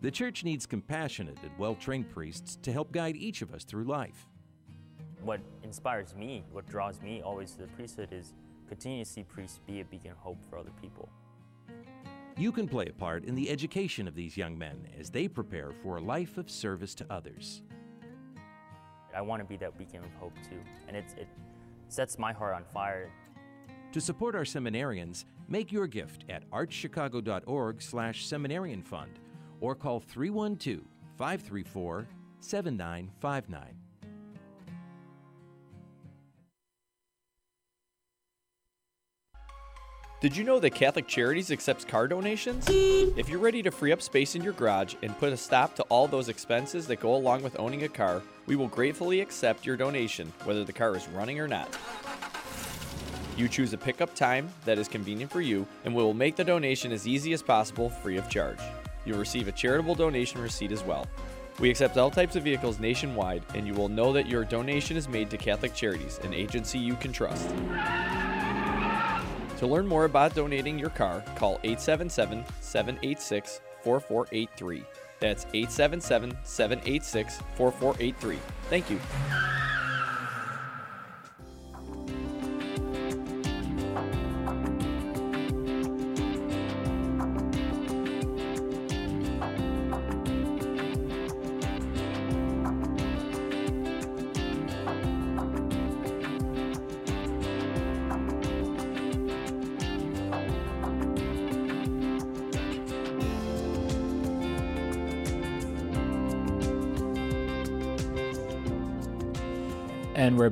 The 0.00 0.10
church 0.10 0.42
needs 0.42 0.66
compassionate 0.66 1.38
and 1.42 1.52
well 1.58 1.76
trained 1.76 2.10
priests 2.10 2.58
to 2.62 2.72
help 2.72 2.90
guide 2.90 3.16
each 3.16 3.40
of 3.40 3.54
us 3.54 3.62
through 3.62 3.84
life. 3.84 4.26
What 5.22 5.40
inspires 5.62 6.16
me, 6.16 6.42
what 6.50 6.68
draws 6.68 7.00
me 7.00 7.22
always 7.22 7.52
to 7.52 7.58
the 7.58 7.68
priesthood 7.68 8.08
is 8.10 8.34
continue 8.68 9.04
to 9.04 9.10
see 9.10 9.22
priests 9.22 9.60
be 9.66 9.80
a 9.80 9.84
beacon 9.84 10.10
of 10.10 10.16
hope 10.16 10.38
for 10.50 10.58
other 10.58 10.72
people. 10.80 11.08
You 12.36 12.50
can 12.50 12.66
play 12.66 12.86
a 12.86 12.92
part 12.92 13.24
in 13.24 13.34
the 13.34 13.50
education 13.50 14.08
of 14.08 14.14
these 14.14 14.36
young 14.36 14.56
men 14.56 14.88
as 14.98 15.10
they 15.10 15.28
prepare 15.28 15.70
for 15.82 15.98
a 15.98 16.00
life 16.00 16.38
of 16.38 16.50
service 16.50 16.94
to 16.96 17.06
others. 17.10 17.62
I 19.14 19.20
want 19.20 19.42
to 19.42 19.44
be 19.44 19.56
that 19.58 19.76
beacon 19.76 20.02
of 20.02 20.12
hope 20.14 20.34
too, 20.48 20.60
and 20.88 20.96
it, 20.96 21.04
it 21.18 21.28
sets 21.88 22.18
my 22.18 22.32
heart 22.32 22.54
on 22.54 22.64
fire. 22.64 23.10
To 23.92 24.00
support 24.00 24.34
our 24.34 24.44
seminarians, 24.44 25.26
make 25.48 25.70
your 25.70 25.86
gift 25.86 26.24
at 26.30 26.48
archchicago.org 26.50 27.82
slash 27.82 28.26
seminarian 28.26 28.82
fund 28.82 29.20
or 29.60 29.74
call 29.74 30.00
312 30.00 30.80
534 31.18 32.08
7959. 32.40 33.81
Did 40.22 40.36
you 40.36 40.44
know 40.44 40.60
that 40.60 40.70
Catholic 40.70 41.08
Charities 41.08 41.50
accepts 41.50 41.84
car 41.84 42.06
donations? 42.06 42.68
If 42.70 43.28
you're 43.28 43.40
ready 43.40 43.60
to 43.60 43.72
free 43.72 43.90
up 43.90 44.00
space 44.00 44.36
in 44.36 44.42
your 44.44 44.52
garage 44.52 44.94
and 45.02 45.18
put 45.18 45.32
a 45.32 45.36
stop 45.36 45.74
to 45.74 45.82
all 45.88 46.06
those 46.06 46.28
expenses 46.28 46.86
that 46.86 47.00
go 47.00 47.16
along 47.16 47.42
with 47.42 47.58
owning 47.58 47.82
a 47.82 47.88
car, 47.88 48.22
we 48.46 48.54
will 48.54 48.68
gratefully 48.68 49.20
accept 49.20 49.66
your 49.66 49.76
donation, 49.76 50.32
whether 50.44 50.62
the 50.62 50.72
car 50.72 50.94
is 50.94 51.08
running 51.08 51.40
or 51.40 51.48
not. 51.48 51.76
You 53.36 53.48
choose 53.48 53.72
a 53.72 53.76
pickup 53.76 54.14
time 54.14 54.48
that 54.64 54.78
is 54.78 54.86
convenient 54.86 55.32
for 55.32 55.40
you, 55.40 55.66
and 55.84 55.92
we 55.92 56.04
will 56.04 56.14
make 56.14 56.36
the 56.36 56.44
donation 56.44 56.92
as 56.92 57.08
easy 57.08 57.32
as 57.32 57.42
possible 57.42 57.90
free 57.90 58.16
of 58.16 58.28
charge. 58.28 58.60
You'll 59.04 59.18
receive 59.18 59.48
a 59.48 59.52
charitable 59.52 59.96
donation 59.96 60.40
receipt 60.40 60.70
as 60.70 60.84
well. 60.84 61.04
We 61.58 61.68
accept 61.68 61.98
all 61.98 62.12
types 62.12 62.36
of 62.36 62.44
vehicles 62.44 62.78
nationwide, 62.78 63.42
and 63.56 63.66
you 63.66 63.74
will 63.74 63.88
know 63.88 64.12
that 64.12 64.28
your 64.28 64.44
donation 64.44 64.96
is 64.96 65.08
made 65.08 65.30
to 65.30 65.36
Catholic 65.36 65.74
Charities, 65.74 66.20
an 66.22 66.32
agency 66.32 66.78
you 66.78 66.94
can 66.94 67.12
trust. 67.12 67.52
To 69.62 69.68
learn 69.68 69.86
more 69.86 70.06
about 70.06 70.34
donating 70.34 70.76
your 70.76 70.90
car, 70.90 71.22
call 71.36 71.60
877 71.62 72.44
786 72.60 73.60
4483. 73.84 74.82
That's 75.20 75.46
877 75.54 76.36
786 76.42 77.38
4483. 77.54 78.38
Thank 78.68 78.90
you. 78.90 78.98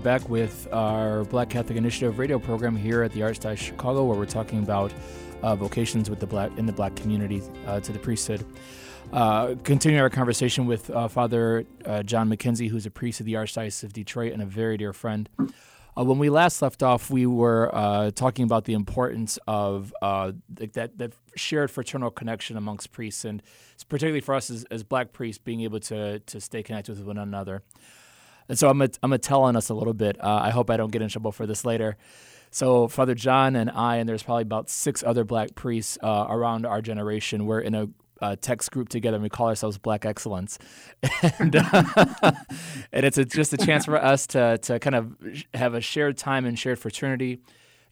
Back 0.01 0.29
with 0.29 0.67
our 0.73 1.25
Black 1.25 1.51
Catholic 1.51 1.77
Initiative 1.77 2.19
radio 2.19 2.39
program 2.39 2.75
here 2.75 3.03
at 3.03 3.13
the 3.13 3.21
Archdiocese 3.21 3.53
of 3.53 3.59
Chicago, 3.59 4.05
where 4.05 4.17
we're 4.17 4.25
talking 4.25 4.61
about 4.61 4.93
uh, 5.43 5.55
vocations 5.55 6.09
with 6.09 6.21
the 6.21 6.27
black 6.27 6.51
in 6.57 6.67
the 6.67 6.73
black 6.73 6.97
community 6.97 7.43
uh, 7.67 7.81
to 7.81 7.93
the 7.93 7.99
priesthood. 7.99 8.45
Uh, 9.13 9.55
continuing 9.65 10.01
our 10.01 10.09
conversation 10.09 10.67
with 10.67 10.89
uh, 10.91 11.09
Father 11.09 11.65
uh, 11.85 12.03
John 12.03 12.31
McKenzie, 12.31 12.69
who's 12.69 12.87
a 12.87 12.91
priest 12.91 13.21
of 13.21 13.27
the 13.27 13.35
Archdiocese 13.35 13.83
of 13.83 13.93
Detroit 13.93 14.33
and 14.33 14.41
a 14.41 14.47
very 14.47 14.77
dear 14.77 14.93
friend. 14.93 15.29
Uh, 15.39 16.05
when 16.05 16.19
we 16.19 16.31
last 16.31 16.63
left 16.63 16.83
off, 16.83 17.11
we 17.11 17.27
were 17.27 18.11
talking 18.15 18.45
about 18.45 18.65
the 18.65 18.75
importance 18.75 19.39
of 19.47 19.93
that 20.01 20.97
that 20.97 21.13
shared 21.37 21.71
fraternal 21.71 22.11
connection 22.11 22.57
amongst 22.57 22.93
priests, 22.93 23.25
and 23.25 23.43
particularly 23.89 24.21
for 24.21 24.35
us 24.35 24.51
as, 24.51 24.65
as 24.71 24.83
black 24.83 25.13
priests, 25.13 25.43
being 25.45 25.61
able 25.61 25.81
to 25.81 26.21
to 26.21 26.41
stay 26.41 26.63
connected 26.63 26.97
with 26.97 27.07
one 27.07 27.19
another. 27.19 27.63
And 28.51 28.59
so 28.59 28.69
I'm 28.69 28.79
gonna, 28.79 28.91
I'm 29.05 29.17
tell 29.19 29.45
on 29.45 29.55
us 29.55 29.69
a 29.69 29.75
little 29.75 29.95
bit. 29.95 30.23
Uh, 30.23 30.41
I 30.43 30.51
hope 30.51 30.71
I 30.71 30.77
don't 30.77 30.91
get 30.91 31.03
in 31.03 31.09
trouble 31.09 31.31
for 31.31 31.47
this 31.47 31.65
later. 31.65 31.97
So 32.51 32.89
Father 32.89 33.15
John 33.15 33.55
and 33.55 33.71
I, 33.71 33.99
and 33.99 34.09
there's 34.09 34.25
probably 34.25 34.43
about 34.43 34.69
six 34.69 35.05
other 35.05 35.23
black 35.23 35.55
priests 35.55 35.97
uh, 36.03 36.27
around 36.29 36.67
our 36.67 36.83
generation. 36.83 37.47
We're 37.47 37.61
in 37.61 37.77
a 37.77 37.89
uh, 38.21 38.35
text 38.41 38.73
group 38.73 38.89
together, 38.89 39.15
and 39.15 39.23
we 39.23 39.29
call 39.29 39.47
ourselves 39.47 39.79
Black 39.79 40.05
Excellence, 40.05 40.59
and, 41.39 41.55
uh, 41.55 42.13
and 42.93 43.07
it's 43.07 43.19
a, 43.19 43.25
just 43.25 43.53
a 43.53 43.57
chance 43.57 43.85
for 43.85 44.03
us 44.03 44.27
to 44.27 44.59
to 44.59 44.81
kind 44.81 44.97
of 44.97 45.17
have 45.55 45.75
a 45.75 45.81
shared 45.81 46.19
time 46.19 46.45
and 46.45 46.59
shared 46.59 46.81
fraternity. 46.81 47.41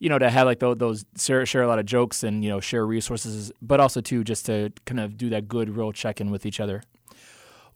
You 0.00 0.08
know, 0.08 0.18
to 0.18 0.28
have 0.28 0.46
like 0.46 0.58
those, 0.58 0.76
those 0.76 1.04
share, 1.16 1.46
share 1.46 1.62
a 1.62 1.68
lot 1.68 1.78
of 1.78 1.86
jokes 1.86 2.24
and 2.24 2.42
you 2.42 2.50
know 2.50 2.58
share 2.58 2.84
resources, 2.84 3.52
but 3.62 3.78
also 3.78 4.00
too 4.00 4.24
just 4.24 4.44
to 4.46 4.72
kind 4.86 4.98
of 5.00 5.16
do 5.16 5.30
that 5.30 5.46
good 5.46 5.70
real 5.70 5.92
check 5.92 6.20
in 6.20 6.32
with 6.32 6.44
each 6.44 6.58
other. 6.58 6.82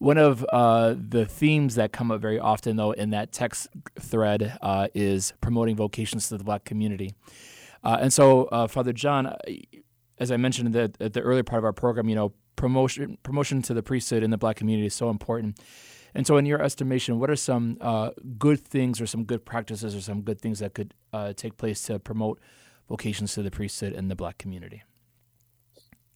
One 0.02 0.18
of 0.18 0.44
uh, 0.52 0.96
the 0.98 1.26
themes 1.26 1.76
that 1.76 1.92
come 1.92 2.10
up 2.10 2.20
very 2.20 2.40
often, 2.40 2.74
though, 2.74 2.90
in 2.90 3.10
that 3.10 3.30
text 3.30 3.68
thread 4.00 4.58
uh, 4.60 4.88
is 4.94 5.32
promoting 5.40 5.76
vocations 5.76 6.28
to 6.28 6.36
the 6.36 6.42
black 6.42 6.64
community. 6.64 7.14
Uh, 7.84 7.98
and 8.00 8.12
so, 8.12 8.46
uh, 8.46 8.66
Father 8.66 8.92
John, 8.92 9.26
uh, 9.26 9.36
as 10.18 10.32
I 10.32 10.38
mentioned 10.38 10.72
the, 10.72 10.92
at 10.98 11.12
the 11.12 11.20
earlier 11.20 11.44
part 11.44 11.60
of 11.60 11.64
our 11.64 11.72
program, 11.72 12.08
you 12.08 12.16
know, 12.16 12.32
promotion 12.56 13.16
promotion 13.22 13.62
to 13.62 13.74
the 13.74 13.82
priesthood 13.84 14.24
in 14.24 14.30
the 14.30 14.36
black 14.36 14.56
community 14.56 14.88
is 14.88 14.94
so 14.94 15.08
important. 15.08 15.60
And 16.16 16.26
so, 16.26 16.36
in 16.36 16.46
your 16.46 16.60
estimation, 16.60 17.20
what 17.20 17.30
are 17.30 17.36
some 17.36 17.78
uh, 17.80 18.10
good 18.40 18.58
things 18.58 19.00
or 19.00 19.06
some 19.06 19.22
good 19.22 19.44
practices 19.44 19.94
or 19.94 20.00
some 20.00 20.22
good 20.22 20.40
things 20.40 20.58
that 20.58 20.74
could 20.74 20.94
take 21.36 21.56
place 21.58 21.80
to 21.82 22.00
promote 22.00 22.40
vocations 22.88 23.34
to 23.34 23.42
the 23.44 23.52
priesthood 23.52 23.92
in 23.92 24.08
the 24.08 24.16
black 24.16 24.36
community? 24.36 24.82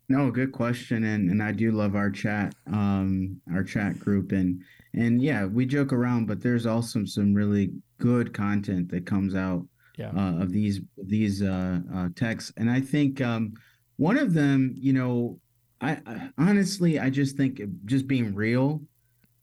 No, 0.09 0.31
good 0.31 0.53
question, 0.53 1.03
and 1.05 1.31
and 1.31 1.43
I 1.43 1.51
do 1.51 1.73
love 1.73 1.97
our 1.97 2.11
chat, 2.11 2.55
um, 2.73 3.41
our 3.53 3.65
chat 3.65 3.99
group, 3.99 4.31
and 4.31 4.63
and 4.95 5.21
yeah, 5.21 5.47
we 5.47 5.67
joke 5.67 5.93
around, 5.93 6.27
but 6.27 6.41
there's 6.41 6.65
also 6.65 7.05
some 7.05 7.35
really 7.35 7.73
good 7.99 8.33
content 8.33 8.89
that 8.91 9.05
comes 9.05 9.35
out 9.35 9.67
yeah. 9.99 10.11
uh, 10.17 10.43
of 10.43 10.53
these 10.53 10.81
these 10.97 11.43
uh, 11.43 11.81
uh, 11.93 12.09
texts, 12.15 12.53
and 12.57 12.71
I 12.71 12.81
think 12.81 13.21
um, 13.21 13.55
one 13.97 14.17
of 14.17 14.33
them, 14.33 14.75
you 14.77 14.93
know, 14.93 15.41
I, 15.81 15.99
I, 16.07 16.31
honestly, 16.39 17.01
I 17.01 17.11
just 17.11 17.37
think 17.37 17.61
just 17.85 18.07
being 18.07 18.35
real, 18.35 18.83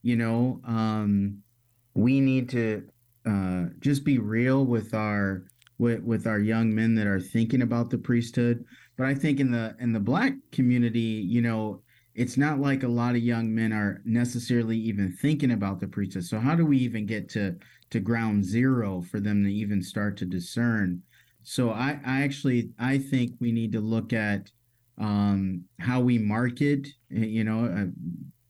you 0.02 0.16
know, 0.16 0.62
um, 0.66 1.40
we 1.94 2.22
need 2.22 2.48
to 2.50 2.88
uh, 3.26 3.66
just 3.80 4.06
be 4.06 4.18
real 4.18 4.66
with 4.66 4.94
our 4.94 5.44
with 5.78 6.02
with 6.04 6.26
our 6.26 6.40
young 6.40 6.74
men 6.74 6.96
that 6.96 7.08
are 7.08 7.20
thinking 7.20 7.64
about 7.64 7.90
the 7.90 7.98
priesthood 7.98 8.64
but 8.98 9.08
I 9.08 9.16
think 9.16 9.40
in 9.40 9.52
the 9.52 9.76
in 9.80 9.94
the 9.94 10.00
black 10.00 10.34
community, 10.52 11.00
you 11.00 11.42
know, 11.42 11.82
it's 12.16 12.38
not 12.38 12.60
like 12.60 12.84
a 12.84 12.88
lot 12.88 13.16
of 13.16 13.24
young 13.24 13.54
men 13.54 13.74
are 13.74 14.02
necessarily 14.06 14.78
even 14.78 15.12
thinking 15.12 15.52
about 15.52 15.80
the 15.80 15.88
priesthood. 15.88 16.26
So 16.26 16.40
how 16.40 16.56
do 16.56 16.66
we 16.66 16.78
even 16.78 17.06
get 17.06 17.30
to 17.30 17.56
to 17.90 18.00
ground 18.00 18.46
zero 18.46 19.02
for 19.02 19.20
them 19.20 19.44
to 19.44 19.52
even 19.52 19.82
start 19.82 20.18
to 20.18 20.26
discern? 20.26 21.02
So 21.44 21.72
I, 21.72 22.00
I 22.06 22.22
actually 22.22 22.70
I 22.80 22.98
think 22.98 23.34
we 23.40 23.52
need 23.52 23.72
to 23.74 23.82
look 23.82 24.14
at 24.14 24.52
um, 25.00 25.64
how 25.80 26.00
we 26.00 26.18
market, 26.20 26.88
you 27.10 27.44
know, 27.44 27.66
uh, 27.66 27.86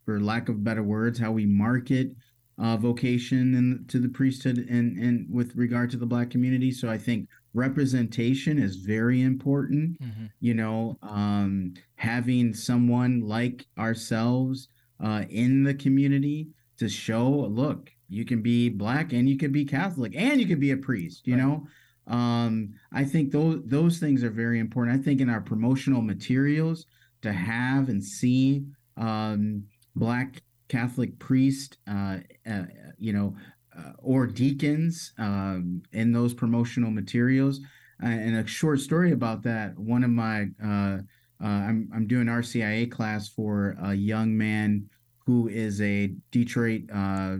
for 0.06 0.20
lack 0.20 0.50
of 0.50 0.64
better 0.64 0.84
words, 0.84 1.18
how 1.18 1.32
we 1.32 1.46
market 1.46 2.12
uh, 2.58 2.78
vocation 2.78 3.56
and 3.56 3.90
to 3.90 4.00
the 4.00 4.10
priesthood 4.10 4.58
and 4.70 4.98
and 4.98 5.26
with 5.30 5.56
regard 5.56 5.90
to 5.92 5.98
the 5.98 6.06
black 6.06 6.30
community. 6.30 6.72
So 6.72 6.90
I 6.90 6.98
think 6.98 7.30
representation 7.54 8.58
is 8.58 8.78
very 8.78 9.22
important 9.22 10.02
mm-hmm. 10.02 10.26
you 10.40 10.54
know 10.54 10.98
um, 11.04 11.74
having 11.96 12.54
someone 12.54 13.22
like 13.22 13.66
ourselves 13.78 14.68
uh, 15.04 15.24
in 15.30 15.64
the 15.64 15.74
community 15.74 16.50
to 16.78 16.90
show 16.90 17.28
look 17.30 17.92
you 18.10 18.26
can 18.26 18.42
be 18.42 18.70
black 18.70 19.14
and 19.14 19.30
you 19.30 19.38
can 19.38 19.52
be 19.52 19.66
catholic 19.66 20.14
and 20.16 20.40
you 20.42 20.48
can 20.48 20.60
be 20.60 20.72
a 20.72 20.78
priest 20.78 21.28
you 21.28 21.36
right. 21.36 21.44
know 21.44 21.68
um, 22.08 22.74
i 22.92 23.04
think 23.04 23.32
those 23.32 23.62
those 23.66 24.00
things 24.00 24.24
are 24.24 24.32
very 24.32 24.60
important 24.60 25.00
i 25.00 25.04
think 25.04 25.22
in 25.22 25.30
our 25.30 25.42
promotional 25.42 26.02
materials 26.02 26.86
to 27.22 27.32
have 27.32 27.88
and 27.88 28.04
see 28.04 28.66
um, 28.98 29.64
black 29.96 30.42
catholic 30.70 31.20
priest 31.20 31.78
uh, 31.88 32.18
uh, 32.50 32.64
you 32.98 33.14
know 33.14 33.36
uh, 33.78 33.92
or 33.98 34.28
deacons 34.28 35.14
um, 35.18 35.82
in 35.92 36.12
those 36.12 36.34
promotional 36.34 36.92
materials. 36.92 37.60
Uh, 38.02 38.08
and 38.08 38.36
a 38.36 38.48
short 38.48 38.80
story 38.80 39.12
about 39.12 39.44
that. 39.44 39.78
One 39.78 40.04
of 40.04 40.10
my 40.10 40.48
uh, 40.64 40.98
uh 41.42 41.46
I'm 41.46 41.90
I'm 41.94 42.08
doing 42.08 42.28
RCIA 42.28 42.92
class 42.92 43.30
for 43.30 43.76
a 43.82 43.94
young 43.94 44.38
man 44.38 44.90
who 45.26 45.48
is 45.48 45.82
a 45.82 46.14
Detroit 46.32 46.82
uh, 46.94 47.38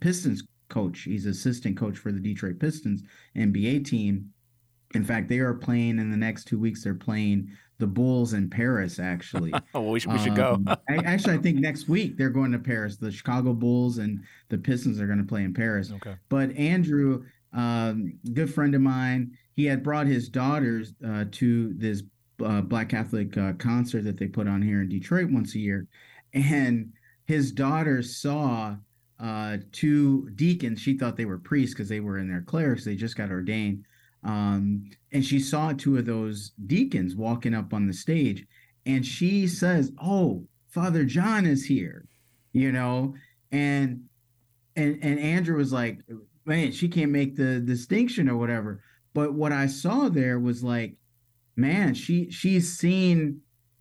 Pistons 0.00 0.42
coach. 0.68 1.02
He's 1.02 1.26
assistant 1.26 1.76
coach 1.76 1.98
for 1.98 2.12
the 2.12 2.20
Detroit 2.20 2.58
Pistons 2.58 3.02
NBA 3.36 3.84
team. 3.84 4.30
In 4.94 5.04
fact, 5.04 5.28
they 5.28 5.38
are 5.38 5.54
playing 5.54 5.98
in 5.98 6.10
the 6.10 6.16
next 6.16 6.44
two 6.44 6.58
weeks. 6.58 6.82
They're 6.82 6.94
playing 6.94 7.50
the 7.80 7.86
Bulls 7.86 8.34
in 8.34 8.48
Paris, 8.48 8.98
actually. 8.98 9.52
well, 9.74 9.86
we 9.86 9.98
should, 9.98 10.12
we 10.12 10.18
should 10.18 10.38
um, 10.38 10.64
go. 10.64 10.76
I, 10.88 10.96
actually, 10.98 11.34
I 11.34 11.38
think 11.38 11.58
next 11.58 11.88
week 11.88 12.16
they're 12.16 12.30
going 12.30 12.52
to 12.52 12.58
Paris. 12.58 12.96
The 12.96 13.10
Chicago 13.10 13.52
Bulls 13.52 13.98
and 13.98 14.22
the 14.48 14.58
Pistons 14.58 15.00
are 15.00 15.06
going 15.06 15.18
to 15.18 15.24
play 15.24 15.42
in 15.42 15.52
Paris. 15.52 15.90
Okay. 15.90 16.14
But 16.28 16.54
Andrew, 16.56 17.24
um, 17.52 18.12
good 18.32 18.52
friend 18.52 18.74
of 18.74 18.82
mine, 18.82 19.36
he 19.56 19.64
had 19.64 19.82
brought 19.82 20.06
his 20.06 20.28
daughters 20.28 20.94
uh, 21.04 21.24
to 21.32 21.72
this 21.74 22.02
uh, 22.44 22.60
Black 22.60 22.88
Catholic 22.88 23.36
uh, 23.36 23.54
concert 23.54 24.04
that 24.04 24.18
they 24.18 24.26
put 24.26 24.46
on 24.46 24.62
here 24.62 24.82
in 24.82 24.88
Detroit 24.88 25.30
once 25.30 25.54
a 25.54 25.58
year, 25.58 25.86
and 26.32 26.92
his 27.26 27.52
daughters 27.52 28.16
saw 28.16 28.76
uh, 29.18 29.58
two 29.72 30.30
deacons. 30.30 30.80
She 30.80 30.96
thought 30.96 31.16
they 31.16 31.26
were 31.26 31.38
priests 31.38 31.74
because 31.74 31.88
they 31.88 32.00
were 32.00 32.18
in 32.18 32.28
their 32.28 32.42
clerics. 32.42 32.84
They 32.84 32.94
just 32.94 33.16
got 33.16 33.30
ordained 33.30 33.84
um, 34.22 34.90
and 35.12 35.24
she 35.24 35.40
saw 35.40 35.72
two 35.72 35.96
of 35.96 36.06
those 36.06 36.52
deacons 36.66 37.16
walking 37.16 37.54
up 37.54 37.72
on 37.72 37.86
the 37.86 37.92
stage, 37.92 38.46
and 38.86 39.04
she 39.04 39.46
says, 39.46 39.92
"Oh, 40.02 40.46
Father 40.68 41.04
John 41.04 41.46
is 41.46 41.64
here," 41.64 42.06
you 42.52 42.72
know, 42.72 43.14
and 43.50 44.04
and 44.76 44.98
and 45.02 45.18
Andrew 45.18 45.56
was 45.56 45.72
like, 45.72 46.00
man, 46.44 46.72
she 46.72 46.88
can't 46.88 47.12
make 47.12 47.36
the 47.36 47.60
distinction 47.60 48.28
or 48.28 48.36
whatever. 48.36 48.82
But 49.14 49.34
what 49.34 49.52
I 49.52 49.66
saw 49.66 50.08
there 50.08 50.38
was 50.38 50.62
like, 50.62 50.96
man, 51.56 51.94
she 51.94 52.30
she's 52.30 52.76
seen 52.76 53.40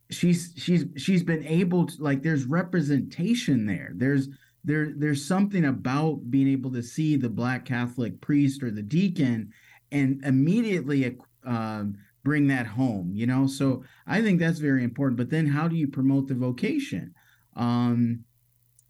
she's 0.09 0.53
she's 0.57 0.85
she's 0.97 1.23
been 1.23 1.45
able 1.45 1.85
to 1.87 2.03
like 2.03 2.23
there's 2.23 2.45
representation 2.45 3.65
there. 3.65 3.91
There's 3.95 4.29
there 4.63 4.91
there's 4.95 5.25
something 5.25 5.65
about 5.65 6.29
being 6.29 6.47
able 6.47 6.71
to 6.73 6.83
see 6.83 7.15
the 7.15 7.29
black 7.29 7.65
Catholic 7.65 8.21
priest 8.21 8.63
or 8.63 8.71
the 8.71 8.81
deacon 8.81 9.51
and 9.91 10.23
immediately 10.23 11.17
um, 11.45 11.97
bring 12.23 12.47
that 12.47 12.67
home, 12.67 13.11
you 13.13 13.25
know? 13.25 13.47
So 13.47 13.83
I 14.05 14.21
think 14.21 14.39
that's 14.39 14.59
very 14.59 14.83
important. 14.83 15.17
But 15.17 15.29
then 15.29 15.47
how 15.47 15.67
do 15.67 15.75
you 15.75 15.87
promote 15.87 16.27
the 16.27 16.35
vocation? 16.35 17.13
Um, 17.55 18.23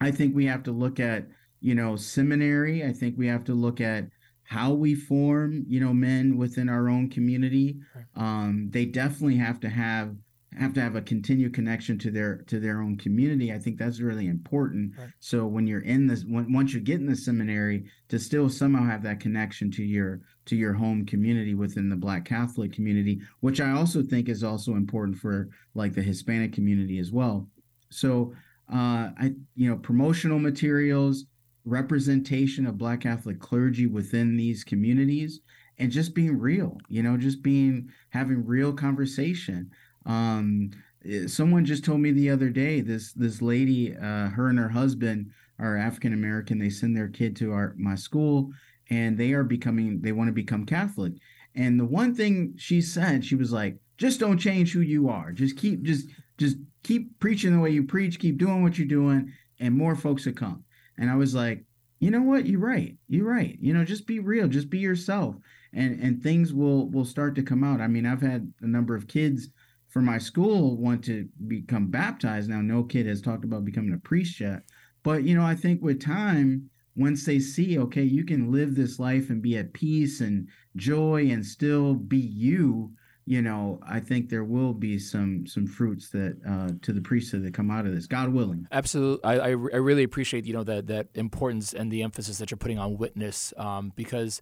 I 0.02 0.12
think 0.12 0.36
we 0.36 0.46
have 0.46 0.64
to 0.64 0.72
look 0.72 1.00
at, 1.00 1.28
you 1.62 1.76
know, 1.76 1.96
seminary. 1.96 2.86
I 2.86 2.94
think 2.94 3.18
we 3.18 3.28
have 3.28 3.44
to 3.46 3.54
look 3.54 3.82
at 3.82 4.10
how 4.44 4.74
we 4.74 4.96
form, 4.96 5.64
you 5.68 5.80
know, 5.80 5.94
men 5.94 6.38
within 6.38 6.70
our 6.70 6.90
own 6.90 7.10
community. 7.10 7.80
Um, 8.16 8.70
they 8.72 8.86
definitely 8.86 9.38
have 9.38 9.60
to 9.62 9.70
have 9.70 10.16
have 10.58 10.74
to 10.74 10.82
have 10.82 10.96
a 10.96 11.02
continued 11.02 11.54
connection 11.54 12.00
to 12.00 12.10
their 12.10 12.38
to 12.48 12.60
their 12.60 12.82
own 12.82 12.98
community. 12.98 13.54
I 13.54 13.60
think 13.60 13.78
that's 13.78 14.00
really 14.00 14.28
important. 14.28 14.94
Right. 14.98 15.10
So 15.20 15.46
when 15.46 15.68
you're 15.68 15.82
in 15.82 16.08
this, 16.08 16.26
when, 16.28 16.52
once 16.52 16.74
you 16.74 16.80
get 16.80 17.00
in 17.00 17.06
the 17.06 17.16
seminary, 17.16 17.86
to 18.10 18.18
still 18.18 18.50
somehow 18.50 18.86
have 18.86 19.04
that 19.04 19.20
connection 19.20 19.70
to 19.72 19.84
your 19.84 20.22
to 20.50 20.56
your 20.56 20.74
home 20.74 21.06
community 21.06 21.54
within 21.54 21.90
the 21.90 21.96
Black 21.96 22.26
Catholic 22.26 22.74
community, 22.74 23.22
which 23.40 23.62
I 23.62 23.72
also 23.72 24.02
think 24.02 24.30
is 24.30 24.44
also 24.44 24.74
important 24.74 25.18
for 25.18 25.50
like 25.76 25.94
the 25.94 26.02
Hispanic 26.02 26.54
community 26.54 27.00
as 27.00 27.12
well. 27.12 27.48
So 27.90 28.34
uh, 28.72 29.10
I 29.18 29.34
you 29.56 29.70
know 29.70 29.78
promotional 29.78 30.40
materials, 30.40 31.26
representation 31.66 32.66
of 32.66 32.78
Black 32.78 33.02
Catholic 33.02 33.40
clergy 33.40 33.88
within 33.88 34.38
these 34.38 34.64
communities, 34.64 35.42
and 35.78 35.92
just 35.92 36.14
being 36.14 36.38
real. 36.38 36.78
You 36.88 37.04
know, 37.04 37.18
just 37.18 37.42
being 37.42 37.90
having 38.10 38.46
real 38.46 38.74
conversation. 38.74 39.72
Um, 40.06 40.72
eh, 41.06 41.28
someone 41.28 41.66
just 41.66 41.84
told 41.84 42.00
me 42.00 42.12
the 42.12 42.30
other 42.30 42.50
day 42.50 42.82
this 42.82 43.14
this 43.14 43.42
lady, 43.42 43.96
uh, 43.96 44.30
her 44.30 44.50
and 44.50 44.60
her 44.60 44.70
husband 44.70 45.32
are 45.60 45.78
African 45.78 46.14
American. 46.14 46.60
They 46.60 46.70
send 46.70 46.96
their 46.96 47.10
kid 47.10 47.36
to 47.38 47.52
our 47.54 47.74
my 47.78 47.96
school, 47.96 48.52
and 48.90 49.18
they 49.18 49.34
are 49.34 49.44
becoming 49.44 50.02
they 50.02 50.12
want 50.12 50.28
to 50.28 50.34
become 50.34 50.66
Catholic. 50.66 51.14
And 51.56 51.80
the 51.80 51.86
one 51.86 52.14
thing 52.14 52.54
she 52.58 52.82
said, 52.82 53.26
she 53.26 53.36
was 53.36 53.52
like, 53.52 53.78
just 53.98 54.20
don't 54.20 54.38
change 54.38 54.72
who 54.72 54.82
you 54.82 55.10
are. 55.10 55.32
Just 55.32 55.58
keep 55.58 55.84
just 55.84 56.08
just 56.38 56.58
keep 56.84 57.20
preaching 57.20 57.54
the 57.54 57.60
way 57.60 57.70
you 57.70 57.84
preach, 57.84 58.20
keep 58.20 58.38
doing 58.38 58.64
what 58.64 58.78
you're 58.78 58.88
doing, 58.88 59.32
and 59.60 59.76
more 59.76 59.96
folks 59.96 60.26
will 60.26 60.34
come. 60.34 60.64
And 60.98 61.10
I 61.10 61.16
was 61.16 61.36
like, 61.36 61.66
you 62.00 62.12
know 62.12 62.22
what? 62.22 62.46
You're 62.46 62.62
right. 62.62 62.96
You're 63.08 63.28
right. 63.28 63.58
You 63.60 63.74
know, 63.74 63.84
just 63.84 64.08
be 64.08 64.20
real, 64.20 64.48
just 64.48 64.70
be 64.70 64.80
yourself. 64.80 65.36
And 65.74 66.00
and 66.02 66.24
things 66.24 66.54
will 66.54 66.90
will 66.90 67.06
start 67.06 67.36
to 67.36 67.44
come 67.44 67.64
out. 67.64 67.82
I 67.82 67.88
mean, 67.88 68.06
I've 68.06 68.22
had 68.22 68.52
a 68.62 68.68
number 68.68 68.96
of 68.96 69.08
kids 69.08 69.50
for 69.90 70.02
my 70.02 70.18
school 70.18 70.78
want 70.78 71.04
to 71.06 71.28
become 71.48 71.88
baptized. 71.88 72.50
Now, 72.50 72.62
no 72.62 72.84
kid 72.84 73.06
has 73.08 73.22
talked 73.22 73.44
about 73.44 73.66
becoming 73.66 73.94
a 73.94 73.98
priest 73.98 74.40
yet. 74.40 74.64
But 75.04 75.24
you 75.24 75.36
know, 75.36 75.44
I 75.44 75.56
think 75.56 75.82
with 75.82 76.02
time, 76.02 76.70
once 76.96 77.26
they 77.26 77.40
see, 77.40 77.80
okay, 77.80 78.04
you 78.04 78.26
can 78.26 78.52
live 78.52 78.76
this 78.76 79.00
life 79.00 79.30
and 79.30 79.42
be 79.42 79.58
at 79.58 79.74
peace 79.74 80.22
and 80.22 80.48
joy 80.76 81.30
and 81.30 81.46
still 81.46 81.94
be 81.94 82.18
you, 82.18 82.92
you 83.26 83.44
know, 83.44 83.80
I 83.88 84.00
think 84.00 84.30
there 84.30 84.44
will 84.44 84.74
be 84.74 84.98
some 84.98 85.46
some 85.46 85.68
fruits 85.68 86.10
that 86.10 86.38
uh, 86.50 86.72
to 86.82 86.92
the 86.92 87.02
priesthood 87.02 87.44
that 87.44 87.54
come 87.54 87.70
out 87.70 87.86
of 87.86 87.94
this, 87.94 88.08
God 88.08 88.30
willing. 88.30 88.68
Absolutely, 88.72 89.24
I, 89.24 89.50
I, 89.50 89.52
really 89.52 90.02
appreciate 90.02 90.46
you 90.46 90.54
know 90.54 90.64
that 90.64 90.88
that 90.88 91.10
importance 91.14 91.72
and 91.72 91.92
the 91.92 92.02
emphasis 92.02 92.40
that 92.40 92.50
you're 92.50 92.58
putting 92.58 92.80
on 92.80 92.98
witness 92.98 93.54
um, 93.58 93.94
because 93.96 94.42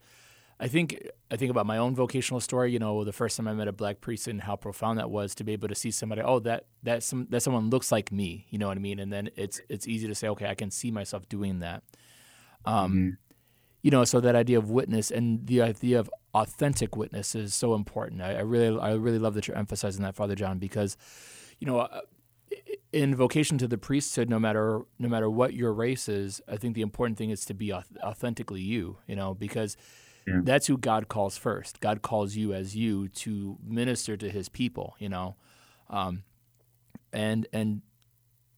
I 0.60 0.68
think 0.68 1.06
I 1.30 1.36
think 1.36 1.52
about 1.52 1.66
my 1.66 1.78
own 1.78 1.96
vocational 1.96 2.40
story. 2.40 2.72
You 2.72 2.80
know, 2.80 3.04
the 3.04 3.12
first 3.12 3.38
time 3.38 3.48
I 3.48 3.54
met 3.54 3.68
a 3.68 3.74
black 3.74 4.02
priest 4.02 4.28
and 4.28 4.42
how 4.42 4.56
profound 4.56 4.98
that 4.98 5.10
was 5.10 5.36
to 5.36 5.44
be 5.44 5.54
able 5.54 5.68
to 5.68 5.76
see 5.76 5.92
somebody. 5.92 6.22
Oh, 6.22 6.40
that 6.40 6.66
that 6.84 7.04
some 7.04 7.28
that 7.30 7.44
someone 7.44 7.70
looks 7.70 7.92
like 7.92 8.12
me. 8.12 8.48
You 8.50 8.58
know 8.58 8.68
what 8.68 8.78
I 8.78 8.80
mean? 8.80 9.00
And 9.00 9.14
then 9.14 9.30
it's 9.36 9.62
it's 9.70 9.88
easy 9.88 10.08
to 10.08 10.16
say, 10.16 10.30
okay, 10.30 10.48
I 10.48 10.56
can 10.56 10.72
see 10.72 10.90
myself 10.92 11.28
doing 11.30 11.60
that. 11.60 11.84
Um, 12.68 12.92
mm-hmm. 12.92 13.10
You 13.84 13.92
know, 13.92 14.04
so 14.04 14.20
that 14.20 14.36
idea 14.36 14.58
of 14.58 14.70
witness 14.70 15.12
and 15.12 15.48
the 15.48 15.62
idea 15.62 16.00
of 16.00 16.10
authentic 16.34 16.96
witness 16.96 17.36
is 17.36 17.54
so 17.54 17.74
important. 17.74 18.22
I, 18.22 18.36
I 18.36 18.42
really 18.42 18.80
I 18.80 18.94
really 18.94 19.20
love 19.20 19.34
that 19.36 19.48
you're 19.48 19.58
emphasizing 19.58 20.04
that, 20.04 20.16
Father 20.16 20.36
John, 20.36 20.60
because 20.60 20.98
you 21.60 21.68
know. 21.68 21.80
Uh, 21.80 22.02
in 22.94 23.14
vocation 23.14 23.58
to 23.58 23.68
the 23.68 23.78
priesthood, 23.78 24.30
no 24.30 24.40
matter 24.40 24.82
no 24.98 25.10
matter 25.10 25.30
what 25.30 25.54
your 25.54 25.74
race 25.74 26.08
is, 26.08 26.42
I 26.48 26.56
think 26.56 26.76
the 26.76 26.82
important 26.82 27.18
thing 27.18 27.30
is 27.30 27.44
to 27.46 27.54
be 27.54 27.74
authentically 27.74 28.62
you. 28.62 28.98
You 29.06 29.18
know, 29.18 29.34
because 29.34 29.76
yeah. 30.28 30.42
That's 30.44 30.68
who 30.68 30.78
God 30.78 31.08
calls 31.08 31.38
first. 31.38 31.80
God 31.80 32.02
calls 32.02 32.36
you 32.36 32.54
as 32.54 32.76
you 32.76 33.08
to 33.10 33.58
minister 33.66 34.18
to 34.18 34.30
His 34.30 34.50
people. 34.50 34.96
You 35.00 35.08
know, 35.08 35.36
um, 35.90 36.24
and 37.14 37.48
and 37.54 37.82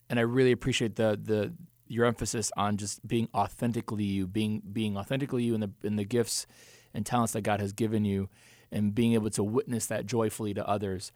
and 0.10 0.20
I 0.20 0.24
really 0.24 0.52
appreciate 0.52 0.96
the 0.96 1.20
the 1.22 1.54
your 1.90 2.06
emphasis 2.06 2.52
on 2.56 2.78
just 2.78 3.06
being 3.06 3.28
authentically 3.34 4.06
you, 4.06 4.28
being 4.28 4.62
being 4.72 4.96
authentically 4.96 5.44
you 5.44 5.56
in 5.56 5.60
the 5.60 5.72
in 5.84 5.98
the 5.98 6.06
gifts 6.06 6.48
and 6.94 7.06
talents 7.06 7.34
that 7.34 7.42
God 7.42 7.60
has 7.60 7.74
given 7.74 8.06
you, 8.06 8.30
and 8.72 8.96
being 8.96 9.14
able 9.14 9.30
to 9.32 9.44
witness 9.44 9.88
that 9.88 10.06
joyfully 10.06 10.54
to 10.54 10.68
others. 10.68 11.12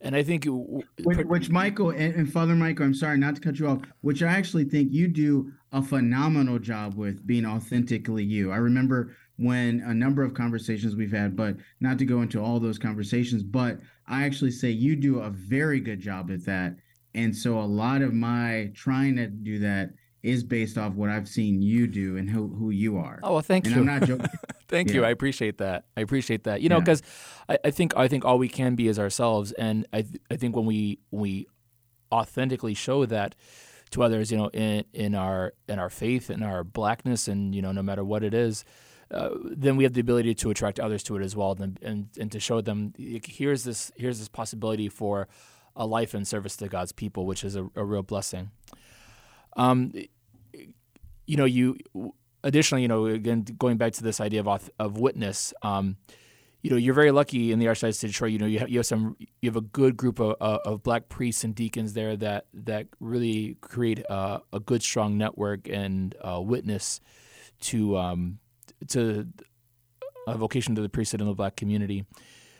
And 0.00 0.14
I 0.14 0.22
think, 0.22 0.44
which, 0.46 1.18
which 1.18 1.50
Michael 1.50 1.90
and, 1.90 2.14
and, 2.14 2.30
Father 2.30 2.54
Michael, 2.54 2.84
I'm 2.84 2.94
sorry 2.94 3.16
not 3.16 3.36
to 3.36 3.40
cut 3.40 3.58
you 3.58 3.68
off, 3.68 3.80
which 4.02 4.22
I 4.22 4.32
actually 4.32 4.64
think 4.64 4.92
you 4.92 5.08
do 5.08 5.52
a 5.72 5.80
phenomenal 5.80 6.58
job 6.58 6.94
with 6.94 7.26
being 7.26 7.46
authentically 7.46 8.24
you. 8.24 8.52
I 8.52 8.56
remember 8.56 9.16
when 9.36 9.80
a 9.86 9.94
number 9.94 10.22
of 10.22 10.34
conversations 10.34 10.94
we've 10.94 11.12
had, 11.12 11.36
but 11.36 11.56
not 11.80 11.98
to 11.98 12.04
go 12.04 12.22
into 12.22 12.40
all 12.40 12.60
those 12.60 12.78
conversations, 12.78 13.42
but 13.42 13.78
I 14.06 14.24
actually 14.24 14.50
say 14.50 14.70
you 14.70 14.94
do 14.94 15.20
a 15.20 15.30
very 15.30 15.80
good 15.80 16.00
job 16.00 16.30
at 16.30 16.44
that. 16.44 16.76
And 17.14 17.34
so 17.34 17.58
a 17.58 17.62
lot 17.62 18.02
of 18.02 18.12
my 18.12 18.72
trying 18.74 19.16
to 19.16 19.26
do 19.28 19.58
that 19.60 19.90
is 20.24 20.42
based 20.42 20.78
off 20.78 20.94
what 20.94 21.10
I've 21.10 21.28
seen 21.28 21.60
you 21.60 21.86
do 21.86 22.16
and 22.16 22.28
who, 22.28 22.48
who 22.48 22.70
you 22.70 22.96
are. 22.96 23.20
Oh, 23.22 23.34
well, 23.34 23.42
thank 23.42 23.66
and 23.66 23.74
you. 23.74 23.80
I'm 23.82 23.86
not 23.86 24.08
joking. 24.08 24.26
thank 24.68 24.88
yeah. 24.88 24.94
you. 24.94 25.04
I 25.04 25.10
appreciate 25.10 25.58
that. 25.58 25.84
I 25.98 26.00
appreciate 26.00 26.44
that. 26.44 26.62
You 26.62 26.70
know, 26.70 26.80
because 26.80 27.02
yeah. 27.50 27.56
I, 27.62 27.68
I, 27.68 27.70
think 27.70 27.94
I 27.94 28.08
think 28.08 28.24
all 28.24 28.38
we 28.38 28.48
can 28.48 28.74
be 28.74 28.88
is 28.88 28.98
ourselves, 28.98 29.52
and 29.52 29.86
I 29.92 30.02
th- 30.02 30.22
I 30.30 30.36
think 30.36 30.56
when 30.56 30.64
we 30.64 30.98
we 31.10 31.46
authentically 32.10 32.72
show 32.72 33.04
that 33.04 33.34
to 33.90 34.02
others, 34.02 34.32
you 34.32 34.38
know, 34.38 34.48
in 34.48 34.86
in 34.94 35.14
our 35.14 35.52
in 35.68 35.78
our 35.78 35.90
faith, 35.90 36.30
in 36.30 36.42
our 36.42 36.64
blackness, 36.64 37.28
and 37.28 37.54
you 37.54 37.60
know, 37.60 37.72
no 37.72 37.82
matter 37.82 38.02
what 38.02 38.24
it 38.24 38.32
is, 38.32 38.64
uh, 39.10 39.28
then 39.44 39.76
we 39.76 39.84
have 39.84 39.92
the 39.92 40.00
ability 40.00 40.34
to 40.36 40.50
attract 40.50 40.80
others 40.80 41.02
to 41.02 41.16
it 41.16 41.22
as 41.22 41.36
well, 41.36 41.54
and, 41.60 41.78
and 41.82 42.08
and 42.18 42.32
to 42.32 42.40
show 42.40 42.62
them 42.62 42.94
here's 42.96 43.64
this 43.64 43.92
here's 43.94 44.20
this 44.20 44.28
possibility 44.28 44.88
for 44.88 45.28
a 45.76 45.84
life 45.84 46.14
in 46.14 46.24
service 46.24 46.56
to 46.56 46.68
God's 46.68 46.92
people, 46.92 47.26
which 47.26 47.44
is 47.44 47.56
a, 47.56 47.68
a 47.76 47.84
real 47.84 48.02
blessing. 48.02 48.50
Um, 49.56 49.92
you 51.26 51.36
know, 51.36 51.44
you 51.44 51.76
additionally, 52.42 52.82
you 52.82 52.88
know, 52.88 53.06
again 53.06 53.44
going 53.58 53.76
back 53.76 53.92
to 53.94 54.02
this 54.02 54.20
idea 54.20 54.42
of 54.42 54.70
of 54.78 54.98
witness. 54.98 55.52
Um, 55.62 55.96
you 56.64 56.70
know, 56.70 56.76
you're 56.76 56.94
very 56.94 57.10
lucky 57.10 57.52
in 57.52 57.58
the 57.58 57.66
Archdiocese 57.66 58.02
of 58.04 58.10
Detroit. 58.10 58.32
You 58.32 58.38
know, 58.38 58.46
you 58.46 58.58
have, 58.60 58.70
you 58.70 58.78
have 58.78 58.86
some, 58.86 59.16
you 59.20 59.50
have 59.50 59.56
a 59.56 59.60
good 59.60 59.98
group 59.98 60.18
of, 60.18 60.34
uh, 60.40 60.60
of 60.64 60.82
black 60.82 61.10
priests 61.10 61.44
and 61.44 61.54
deacons 61.54 61.92
there 61.92 62.16
that 62.16 62.46
that 62.54 62.86
really 63.00 63.58
create 63.60 64.02
uh, 64.08 64.38
a 64.50 64.60
good, 64.60 64.82
strong 64.82 65.18
network 65.18 65.68
and 65.68 66.16
uh, 66.22 66.40
witness 66.40 67.00
to 67.60 67.98
um, 67.98 68.38
to 68.88 69.28
a 70.26 70.38
vocation 70.38 70.74
to 70.74 70.80
the 70.80 70.88
priesthood 70.88 71.20
in 71.20 71.26
the 71.26 71.34
black 71.34 71.54
community. 71.54 72.06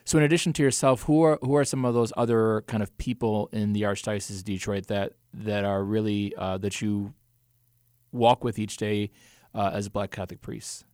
So, 0.05 0.19
in 0.19 0.25
addition 0.25 0.53
to 0.53 0.63
yourself, 0.63 1.05
who 1.05 1.23
are 1.23 1.39
who 1.41 1.57
are 1.57 1.65
some 1.65 1.87
of 1.87 1.95
those 1.95 2.13
other 2.15 2.63
kind 2.67 2.83
of 2.83 2.95
people 2.99 3.49
in 3.53 3.73
the 3.73 3.83
Archdiocese 3.83 4.37
of 4.37 4.45
Detroit 4.45 4.89
that 4.89 5.15
that 5.33 5.65
are 5.65 5.83
really 5.83 6.35
that 6.37 6.83
you 6.83 7.15
walk 8.15 8.45
with 8.45 8.59
each 8.59 8.77
day 8.77 9.11
uh, 9.55 9.71
as 9.75 9.89
Black 9.89 10.11
Catholic 10.11 10.41
priests? 10.41 10.85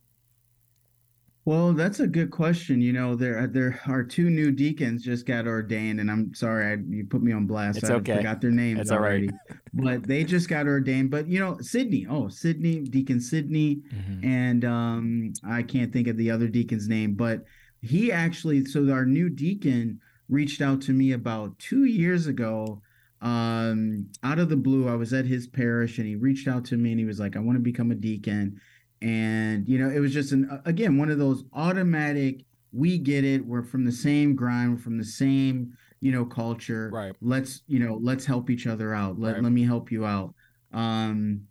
Well, 1.43 1.73
that's 1.73 1.99
a 1.99 2.05
good 2.05 2.29
question. 2.29 2.81
You 2.81 2.93
know, 2.93 3.15
there 3.15 3.47
there 3.47 3.81
are 3.87 4.03
two 4.03 4.29
new 4.29 4.51
deacons 4.51 5.03
just 5.03 5.25
got 5.25 5.47
ordained, 5.47 5.99
and 5.99 6.11
I'm 6.11 6.35
sorry 6.35 6.73
I, 6.73 6.77
you 6.87 7.03
put 7.03 7.23
me 7.23 7.31
on 7.31 7.47
blast. 7.47 7.79
It's 7.79 7.89
I 7.89 7.95
okay. 7.95 8.17
forgot 8.17 8.41
their 8.41 8.51
names 8.51 8.79
it's 8.79 8.91
already, 8.91 9.27
all 9.27 9.37
right. 9.49 9.59
but 10.01 10.07
they 10.07 10.23
just 10.23 10.47
got 10.47 10.67
ordained. 10.67 11.09
But 11.09 11.27
you 11.27 11.39
know, 11.39 11.57
Sydney, 11.59 12.05
oh 12.07 12.29
Sydney, 12.29 12.81
Deacon 12.81 13.19
Sydney, 13.19 13.77
mm-hmm. 13.77 14.23
and 14.23 14.65
um, 14.65 15.33
I 15.43 15.63
can't 15.63 15.91
think 15.91 16.07
of 16.07 16.15
the 16.15 16.29
other 16.29 16.47
deacon's 16.47 16.87
name, 16.87 17.15
but 17.15 17.43
he 17.81 18.11
actually, 18.11 18.65
so 18.65 18.91
our 18.91 19.05
new 19.05 19.27
deacon 19.27 19.99
reached 20.29 20.61
out 20.61 20.79
to 20.81 20.93
me 20.93 21.13
about 21.13 21.57
two 21.57 21.85
years 21.85 22.27
ago. 22.27 22.83
Um, 23.21 24.07
out 24.23 24.39
of 24.39 24.49
the 24.49 24.57
blue, 24.57 24.89
I 24.89 24.95
was 24.95 25.13
at 25.13 25.25
his 25.25 25.47
parish, 25.47 25.97
and 25.97 26.07
he 26.07 26.15
reached 26.15 26.47
out 26.47 26.65
to 26.65 26.77
me, 26.77 26.91
and 26.91 26.99
he 26.99 27.05
was 27.05 27.19
like, 27.19 27.35
"I 27.35 27.39
want 27.39 27.57
to 27.57 27.63
become 27.63 27.91
a 27.91 27.95
deacon." 27.95 28.59
and 29.03 29.67
you 29.67 29.79
know 29.79 29.89
it 29.89 29.97
was 29.97 30.13
just 30.13 30.31
an 30.31 30.61
again 30.65 30.95
one 30.95 31.09
of 31.09 31.17
those 31.17 31.43
automatic 31.53 32.45
we 32.71 32.99
get 32.99 33.25
it 33.25 33.43
we're 33.43 33.63
from 33.63 33.83
the 33.83 33.91
same 33.91 34.35
grind 34.35 34.71
we're 34.71 34.77
from 34.77 34.95
the 34.95 35.03
same 35.03 35.75
you 36.01 36.11
know 36.11 36.23
culture 36.23 36.91
right 36.93 37.15
let's 37.19 37.63
you 37.65 37.79
know 37.79 37.97
let's 37.99 38.27
help 38.27 38.51
each 38.51 38.67
other 38.67 38.93
out 38.93 39.19
let, 39.19 39.33
right. 39.33 39.41
let 39.41 39.51
me 39.51 39.63
help 39.63 39.91
you 39.91 40.05
out 40.05 40.35
um 40.71 41.41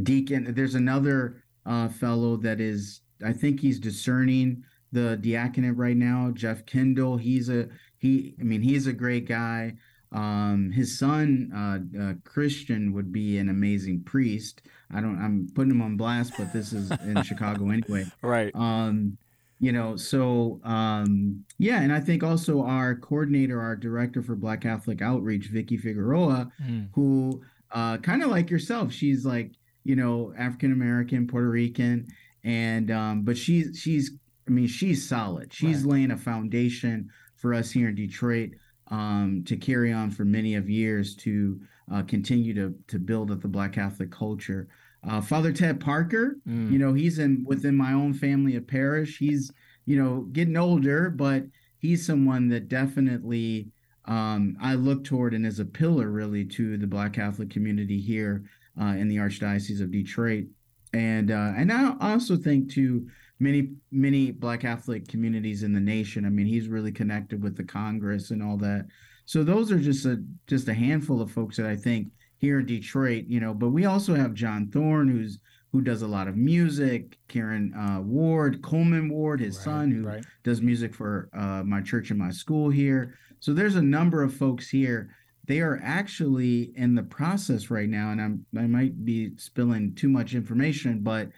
deacon 0.00 0.54
there's 0.54 0.76
another 0.76 1.42
uh, 1.66 1.88
fellow 1.88 2.36
that 2.36 2.60
is, 2.60 3.02
I 3.24 3.32
think 3.32 3.60
he's 3.60 3.80
discerning 3.80 4.62
the 4.92 5.18
diaconate 5.20 5.76
right 5.76 5.96
now. 5.96 6.30
Jeff 6.32 6.64
Kendall, 6.64 7.16
he's 7.16 7.48
a 7.48 7.68
he. 7.98 8.34
I 8.40 8.44
mean, 8.44 8.62
he's 8.62 8.86
a 8.86 8.92
great 8.92 9.26
guy. 9.26 9.74
Um, 10.12 10.70
his 10.72 10.98
son, 10.98 11.50
uh, 11.54 12.00
uh, 12.02 12.12
Christian, 12.24 12.92
would 12.92 13.12
be 13.12 13.38
an 13.38 13.48
amazing 13.48 14.02
priest. 14.04 14.62
I 14.92 15.00
don't. 15.00 15.20
I'm 15.20 15.48
putting 15.54 15.70
him 15.72 15.82
on 15.82 15.96
blast, 15.96 16.34
but 16.38 16.52
this 16.52 16.72
is 16.72 16.90
in 17.04 17.22
Chicago 17.22 17.70
anyway. 17.70 18.06
Right. 18.22 18.52
Um, 18.54 19.18
you 19.58 19.72
know, 19.72 19.96
so 19.96 20.60
um, 20.64 21.44
yeah, 21.58 21.80
and 21.80 21.92
I 21.92 21.98
think 22.00 22.22
also 22.22 22.62
our 22.62 22.94
coordinator, 22.94 23.60
our 23.60 23.74
director 23.74 24.22
for 24.22 24.36
Black 24.36 24.60
Catholic 24.60 25.00
Outreach, 25.02 25.46
Vicky 25.46 25.76
Figueroa, 25.78 26.50
Mm. 26.62 26.88
who 26.92 27.42
uh, 27.72 27.96
kind 27.98 28.22
of 28.22 28.30
like 28.30 28.50
yourself, 28.50 28.92
she's 28.92 29.24
like 29.26 29.52
you 29.84 29.96
know 29.96 30.32
African 30.38 30.72
American, 30.72 31.26
Puerto 31.26 31.48
Rican, 31.48 32.06
and 32.44 32.90
um, 32.90 33.22
but 33.22 33.36
she's 33.36 33.78
she's 33.78 34.12
I 34.46 34.50
mean 34.50 34.66
she's 34.68 35.08
solid. 35.08 35.52
She's 35.52 35.82
Right. 35.82 35.92
laying 35.92 36.10
a 36.12 36.16
foundation 36.18 37.10
for 37.36 37.52
us 37.54 37.70
here 37.70 37.88
in 37.88 37.94
Detroit 37.94 38.50
um, 38.90 39.42
to 39.46 39.56
carry 39.56 39.92
on 39.92 40.10
for 40.10 40.24
many 40.24 40.54
of 40.54 40.68
years 40.70 41.14
to 41.16 41.60
uh, 41.92 42.02
continue 42.02 42.54
to 42.54 42.74
to 42.88 42.98
build 42.98 43.30
up 43.30 43.40
the 43.42 43.48
Black 43.48 43.72
Catholic 43.72 44.10
culture. 44.10 44.68
Uh, 45.08 45.20
Father 45.20 45.52
Ted 45.52 45.78
Parker, 45.80 46.38
Mm. 46.48 46.72
you 46.72 46.78
know, 46.78 46.92
he's 46.92 47.18
in 47.18 47.44
within 47.46 47.76
my 47.76 47.92
own 47.92 48.12
family 48.12 48.56
of 48.56 48.66
parish. 48.66 49.18
He's 49.18 49.52
you 49.84 49.96
know 50.02 50.22
getting 50.32 50.56
older, 50.56 51.10
but 51.10 51.44
he's 51.78 52.04
someone 52.06 52.48
that 52.48 52.68
definitely 52.68 53.68
um, 54.06 54.56
I 54.60 54.74
look 54.74 55.04
toward 55.04 55.34
and 55.34 55.44
is 55.46 55.58
a 55.60 55.64
pillar 55.64 56.10
really 56.10 56.44
to 56.44 56.76
the 56.76 56.86
Black 56.86 57.12
Catholic 57.14 57.50
community 57.50 58.00
here 58.00 58.44
uh, 58.80 58.94
in 58.96 59.08
the 59.08 59.16
Archdiocese 59.16 59.80
of 59.80 59.90
Detroit. 59.90 60.44
And 60.92 61.30
uh, 61.30 61.52
and 61.56 61.72
I 61.72 61.94
also 62.00 62.36
think 62.36 62.70
to 62.72 63.06
many 63.38 63.70
many 63.90 64.30
Black 64.30 64.60
Catholic 64.60 65.08
communities 65.08 65.62
in 65.62 65.72
the 65.72 65.80
nation. 65.80 66.24
I 66.24 66.30
mean, 66.30 66.46
he's 66.46 66.68
really 66.68 66.92
connected 66.92 67.42
with 67.42 67.56
the 67.56 67.64
Congress 67.64 68.30
and 68.30 68.42
all 68.42 68.56
that. 68.58 68.86
So 69.24 69.42
those 69.42 69.72
are 69.72 69.78
just 69.78 70.06
a 70.06 70.22
just 70.46 70.68
a 70.68 70.74
handful 70.74 71.20
of 71.20 71.30
folks 71.30 71.56
that 71.56 71.66
I 71.66 71.76
think 71.76 72.08
here 72.38 72.60
in 72.60 72.66
Detroit, 72.66 73.24
you 73.26 73.40
know. 73.40 73.54
But 73.54 73.70
we 73.70 73.84
also 73.84 74.14
have 74.14 74.34
John 74.34 74.70
Thorne, 74.70 75.08
who's 75.08 75.38
who 75.72 75.82
does 75.82 76.02
a 76.02 76.08
lot 76.08 76.28
of 76.28 76.36
music. 76.36 77.18
Karen 77.28 77.74
uh, 77.74 78.00
Ward, 78.00 78.62
Coleman 78.62 79.10
Ward, 79.10 79.40
his 79.40 79.56
Right, 79.56 79.64
son, 79.64 79.90
who 79.90 80.04
right. 80.04 80.24
does 80.44 80.62
music 80.62 80.94
for 80.94 81.28
uh, 81.36 81.62
my 81.64 81.82
church 81.82 82.10
and 82.10 82.18
my 82.18 82.30
school 82.30 82.70
here. 82.70 83.18
So 83.40 83.52
there's 83.52 83.76
a 83.76 83.82
number 83.82 84.22
of 84.22 84.34
folks 84.34 84.68
here. 84.70 85.14
They 85.46 85.60
are 85.60 85.80
actually 85.84 86.72
in 86.76 86.94
the 86.94 87.02
process 87.02 87.70
right 87.70 87.88
now, 87.88 88.10
and 88.10 88.20
I'm 88.20 88.46
I 88.56 88.66
might 88.66 89.04
be 89.04 89.36
spilling 89.36 89.94
too 89.94 90.08
much 90.08 90.34
information, 90.34 91.00
but 91.00 91.28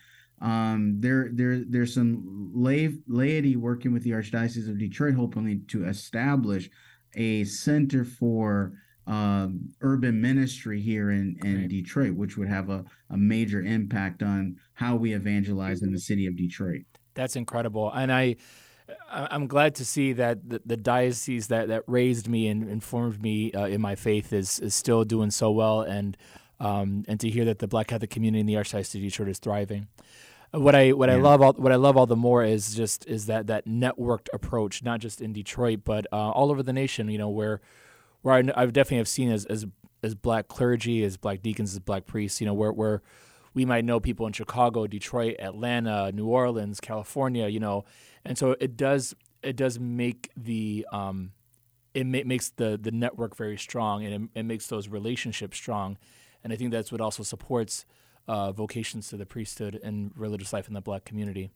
um, 0.41 0.97
there 1.01 1.31
there 1.33 1.63
there's 1.69 1.95
some 1.95 2.51
lay, 2.55 2.95
laity 3.07 3.57
working 3.57 3.93
with 3.93 4.05
the 4.05 4.11
Archdiocese 4.11 4.69
of 4.69 4.79
Detroit, 4.79 5.15
hopefully 5.15 5.61
to 5.69 5.87
establish 5.87 6.71
a 7.15 7.45
center 7.45 8.05
for 8.05 8.73
um, 9.07 9.71
urban 9.81 10.21
ministry 10.21 10.81
here 10.81 11.11
in, 11.11 11.37
in 11.43 11.55
Great. 11.55 11.69
Detroit, 11.69 12.15
which 12.15 12.37
would 12.37 12.49
have 12.49 12.69
a, 12.69 12.85
a 13.11 13.17
major 13.17 13.63
impact 13.63 14.23
on 14.23 14.57
how 14.75 14.97
we 14.97 15.15
evangelize 15.15 15.83
in 15.83 15.93
the 15.93 15.99
city 15.99 16.27
of 16.27 16.37
Detroit. 16.37 16.83
That's 17.15 17.35
incredible, 17.35 17.91
and 17.91 18.13
I, 18.13 18.37
I- 19.11 19.29
I'm 19.31 19.47
glad 19.47 19.75
to 19.77 19.85
see 19.85 20.13
that 20.13 20.49
the, 20.49 20.61
the 20.65 20.77
diocese 20.77 21.49
that, 21.49 21.69
that 21.69 21.85
raised 21.87 22.29
me 22.29 22.49
and 22.49 22.69
informed 22.69 23.21
me 23.23 23.51
uh, 23.53 23.67
in 23.67 23.81
my 23.81 23.95
faith 23.97 24.33
is 24.33 24.61
is 24.61 24.75
still 24.75 25.05
doing 25.05 25.31
so 25.31 25.51
well, 25.51 25.81
and 25.81 26.17
um, 26.61 27.05
and 27.09 27.19
to 27.21 27.31
hear 27.31 27.45
that 27.47 27.61
the 27.61 27.69
Black 27.69 27.87
Catholic 27.89 28.11
community 28.11 28.41
in 28.41 28.47
the 28.47 28.55
Archdiocese 28.55 28.97
of 28.97 29.01
Detroit 29.01 29.29
is 29.29 29.39
thriving. 29.39 29.89
What 30.53 30.75
I 30.75 30.93
what 30.93 31.11
I 31.11 31.17
love 31.17 31.43
all, 31.43 31.53
what 31.55 31.73
I 31.73 31.77
love 31.77 31.97
all 31.97 32.07
the 32.07 32.17
more 32.17 32.43
is 32.43 32.75
just 32.75 33.07
is 33.07 33.27
that 33.27 33.49
that 33.49 33.67
networked 33.67 34.29
approach, 34.33 34.83
not 34.83 35.01
just 35.01 35.21
in 35.21 35.33
Detroit 35.33 35.81
but 35.85 36.07
uh, 36.11 36.31
all 36.31 36.51
over 36.51 36.63
the 36.63 36.73
nation. 36.73 37.09
You 37.09 37.19
know 37.19 37.29
where 37.29 37.61
where 38.23 38.35
I, 38.35 38.39
I 38.57 38.67
definitely 38.67 38.99
have 38.99 39.09
seen 39.09 39.31
as 39.31 39.45
as 39.47 39.67
as 40.03 40.15
black 40.15 40.49
clergy, 40.49 41.05
as 41.05 41.19
black 41.19 41.43
deacons, 41.43 41.73
as 41.73 41.81
black 41.81 42.07
priests. 42.07 42.41
You 42.41 42.47
know 42.47 42.55
where 42.55 42.73
where 42.73 43.03
we 43.53 43.67
might 43.67 43.85
know 43.85 44.01
people 44.01 44.27
in 44.27 44.33
Chicago, 44.33 44.87
Detroit, 44.87 45.37
Atlanta, 45.39 46.13
New 46.13 46.27
Orleans, 46.27 46.81
California, 46.81 47.49
you 47.49 47.61
know, 47.61 47.85
and 48.25 48.39
so 48.39 48.57
it 48.59 48.77
does 48.77 49.15
it 49.43 49.55
does 49.55 49.79
make 49.79 50.31
the 50.35 50.87
um, 50.93 51.33
it 51.93 52.07
ma- 52.07 52.23
makes 52.25 52.51
the 52.51 52.79
the 52.81 52.91
network 52.91 53.37
very 53.37 53.59
strong 53.59 54.05
and 54.05 54.31
it, 54.35 54.41
it 54.41 54.43
makes 54.45 54.67
those 54.69 54.89
relationships 54.89 55.59
strong, 55.59 55.99
and 56.43 56.55
I 56.55 56.57
think 56.57 56.71
that's 56.71 56.91
what 56.91 57.03
also 57.03 57.23
supports 57.23 57.85
uh, 58.29 58.53
vocations 58.53 59.09
to 59.09 59.17
the 59.17 59.27
priesthood 59.27 59.81
and 59.83 60.13
religious 60.17 60.53
life 60.53 60.69
in 60.69 60.75
the 60.75 60.81
Black 60.81 61.05
community. 61.05 61.51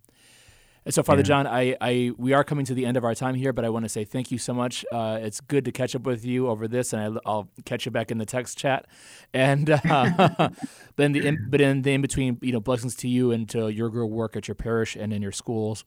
And 0.84 0.92
so, 0.92 1.02
Father 1.04 1.20
Yeah. 1.20 1.24
John, 1.24 1.46
I, 1.46 1.76
I 1.80 2.12
we 2.16 2.32
are 2.32 2.42
coming 2.42 2.64
to 2.64 2.74
the 2.74 2.84
end 2.86 2.96
of 2.96 3.04
our 3.04 3.14
time 3.14 3.36
here, 3.36 3.52
but 3.52 3.64
I 3.64 3.68
want 3.68 3.84
to 3.84 3.88
say 3.88 4.04
thank 4.04 4.32
you 4.32 4.38
so 4.38 4.52
much. 4.52 4.84
Uh, 4.90 5.18
it's 5.20 5.40
good 5.40 5.64
to 5.66 5.72
catch 5.72 5.94
up 5.94 6.02
with 6.02 6.24
you 6.24 6.48
over 6.48 6.66
this, 6.66 6.92
and 6.92 7.20
I, 7.24 7.30
will 7.30 7.48
catch 7.64 7.86
you 7.86 7.92
back 7.92 8.10
in 8.10 8.18
the 8.18 8.26
text 8.26 8.58
chat. 8.58 8.86
And 9.32 9.70
uh, 9.70 9.78
but 10.96 11.04
in 11.04 11.12
the 11.12 11.24
in, 11.24 11.46
but 11.48 11.60
in 11.60 11.82
the 11.82 11.92
in 11.92 12.02
between, 12.02 12.38
you 12.42 12.52
know, 12.52 12.60
blessings 12.60 12.96
to 12.96 13.08
you 13.08 13.30
and 13.30 13.48
to 13.50 13.68
your 13.68 13.90
good 13.90 14.06
work 14.06 14.34
at 14.34 14.48
your 14.48 14.56
parish 14.56 14.96
and 14.96 15.12
in 15.12 15.22
your 15.22 15.30
schools, 15.30 15.84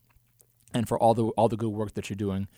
and 0.72 0.88
for 0.88 0.98
all 0.98 1.12
the 1.12 1.26
all 1.30 1.48
the 1.48 1.58
good 1.58 1.70
work 1.70 1.92
that 1.92 2.08
you're 2.08 2.16
doing. 2.16 2.48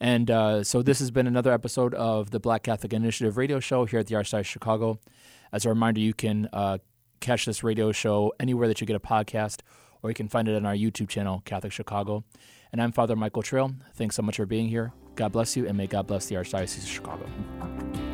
And 0.00 0.30
uh, 0.30 0.64
so 0.64 0.82
this 0.82 0.98
has 1.00 1.10
been 1.10 1.26
another 1.26 1.52
episode 1.52 1.94
of 1.94 2.30
the 2.30 2.38
Black 2.38 2.62
Catholic 2.62 2.92
Initiative 2.92 3.36
radio 3.36 3.60
show 3.60 3.84
here 3.84 3.98
at 3.98 4.06
the 4.06 4.14
Archdiocese 4.14 4.40
of 4.40 4.46
Chicago. 4.46 5.00
As 5.52 5.64
a 5.64 5.70
reminder, 5.70 6.00
you 6.00 6.14
can 6.14 6.48
uh, 6.52 6.78
catch 7.20 7.44
this 7.44 7.62
radio 7.62 7.92
show 7.92 8.32
anywhere 8.40 8.68
that 8.68 8.80
you 8.80 8.86
get 8.86 8.96
a 8.96 9.00
podcast, 9.00 9.60
or 10.02 10.10
you 10.10 10.14
can 10.14 10.28
find 10.28 10.48
it 10.48 10.56
on 10.56 10.66
our 10.66 10.74
YouTube 10.74 11.08
channel, 11.08 11.42
Catholic 11.44 11.72
Chicago. 11.72 12.24
And 12.72 12.82
I'm 12.82 12.92
Father 12.92 13.16
Michael 13.16 13.42
Trail. 13.42 13.72
Thanks 13.94 14.16
so 14.16 14.22
much 14.22 14.36
for 14.36 14.46
being 14.46 14.68
here. 14.68 14.92
God 15.14 15.32
bless 15.32 15.56
you, 15.56 15.66
and 15.66 15.76
may 15.76 15.86
God 15.86 16.06
bless 16.06 16.26
the 16.26 16.36
Archdiocese 16.36 16.84
of 16.84 16.88
Chicago. 16.88 18.07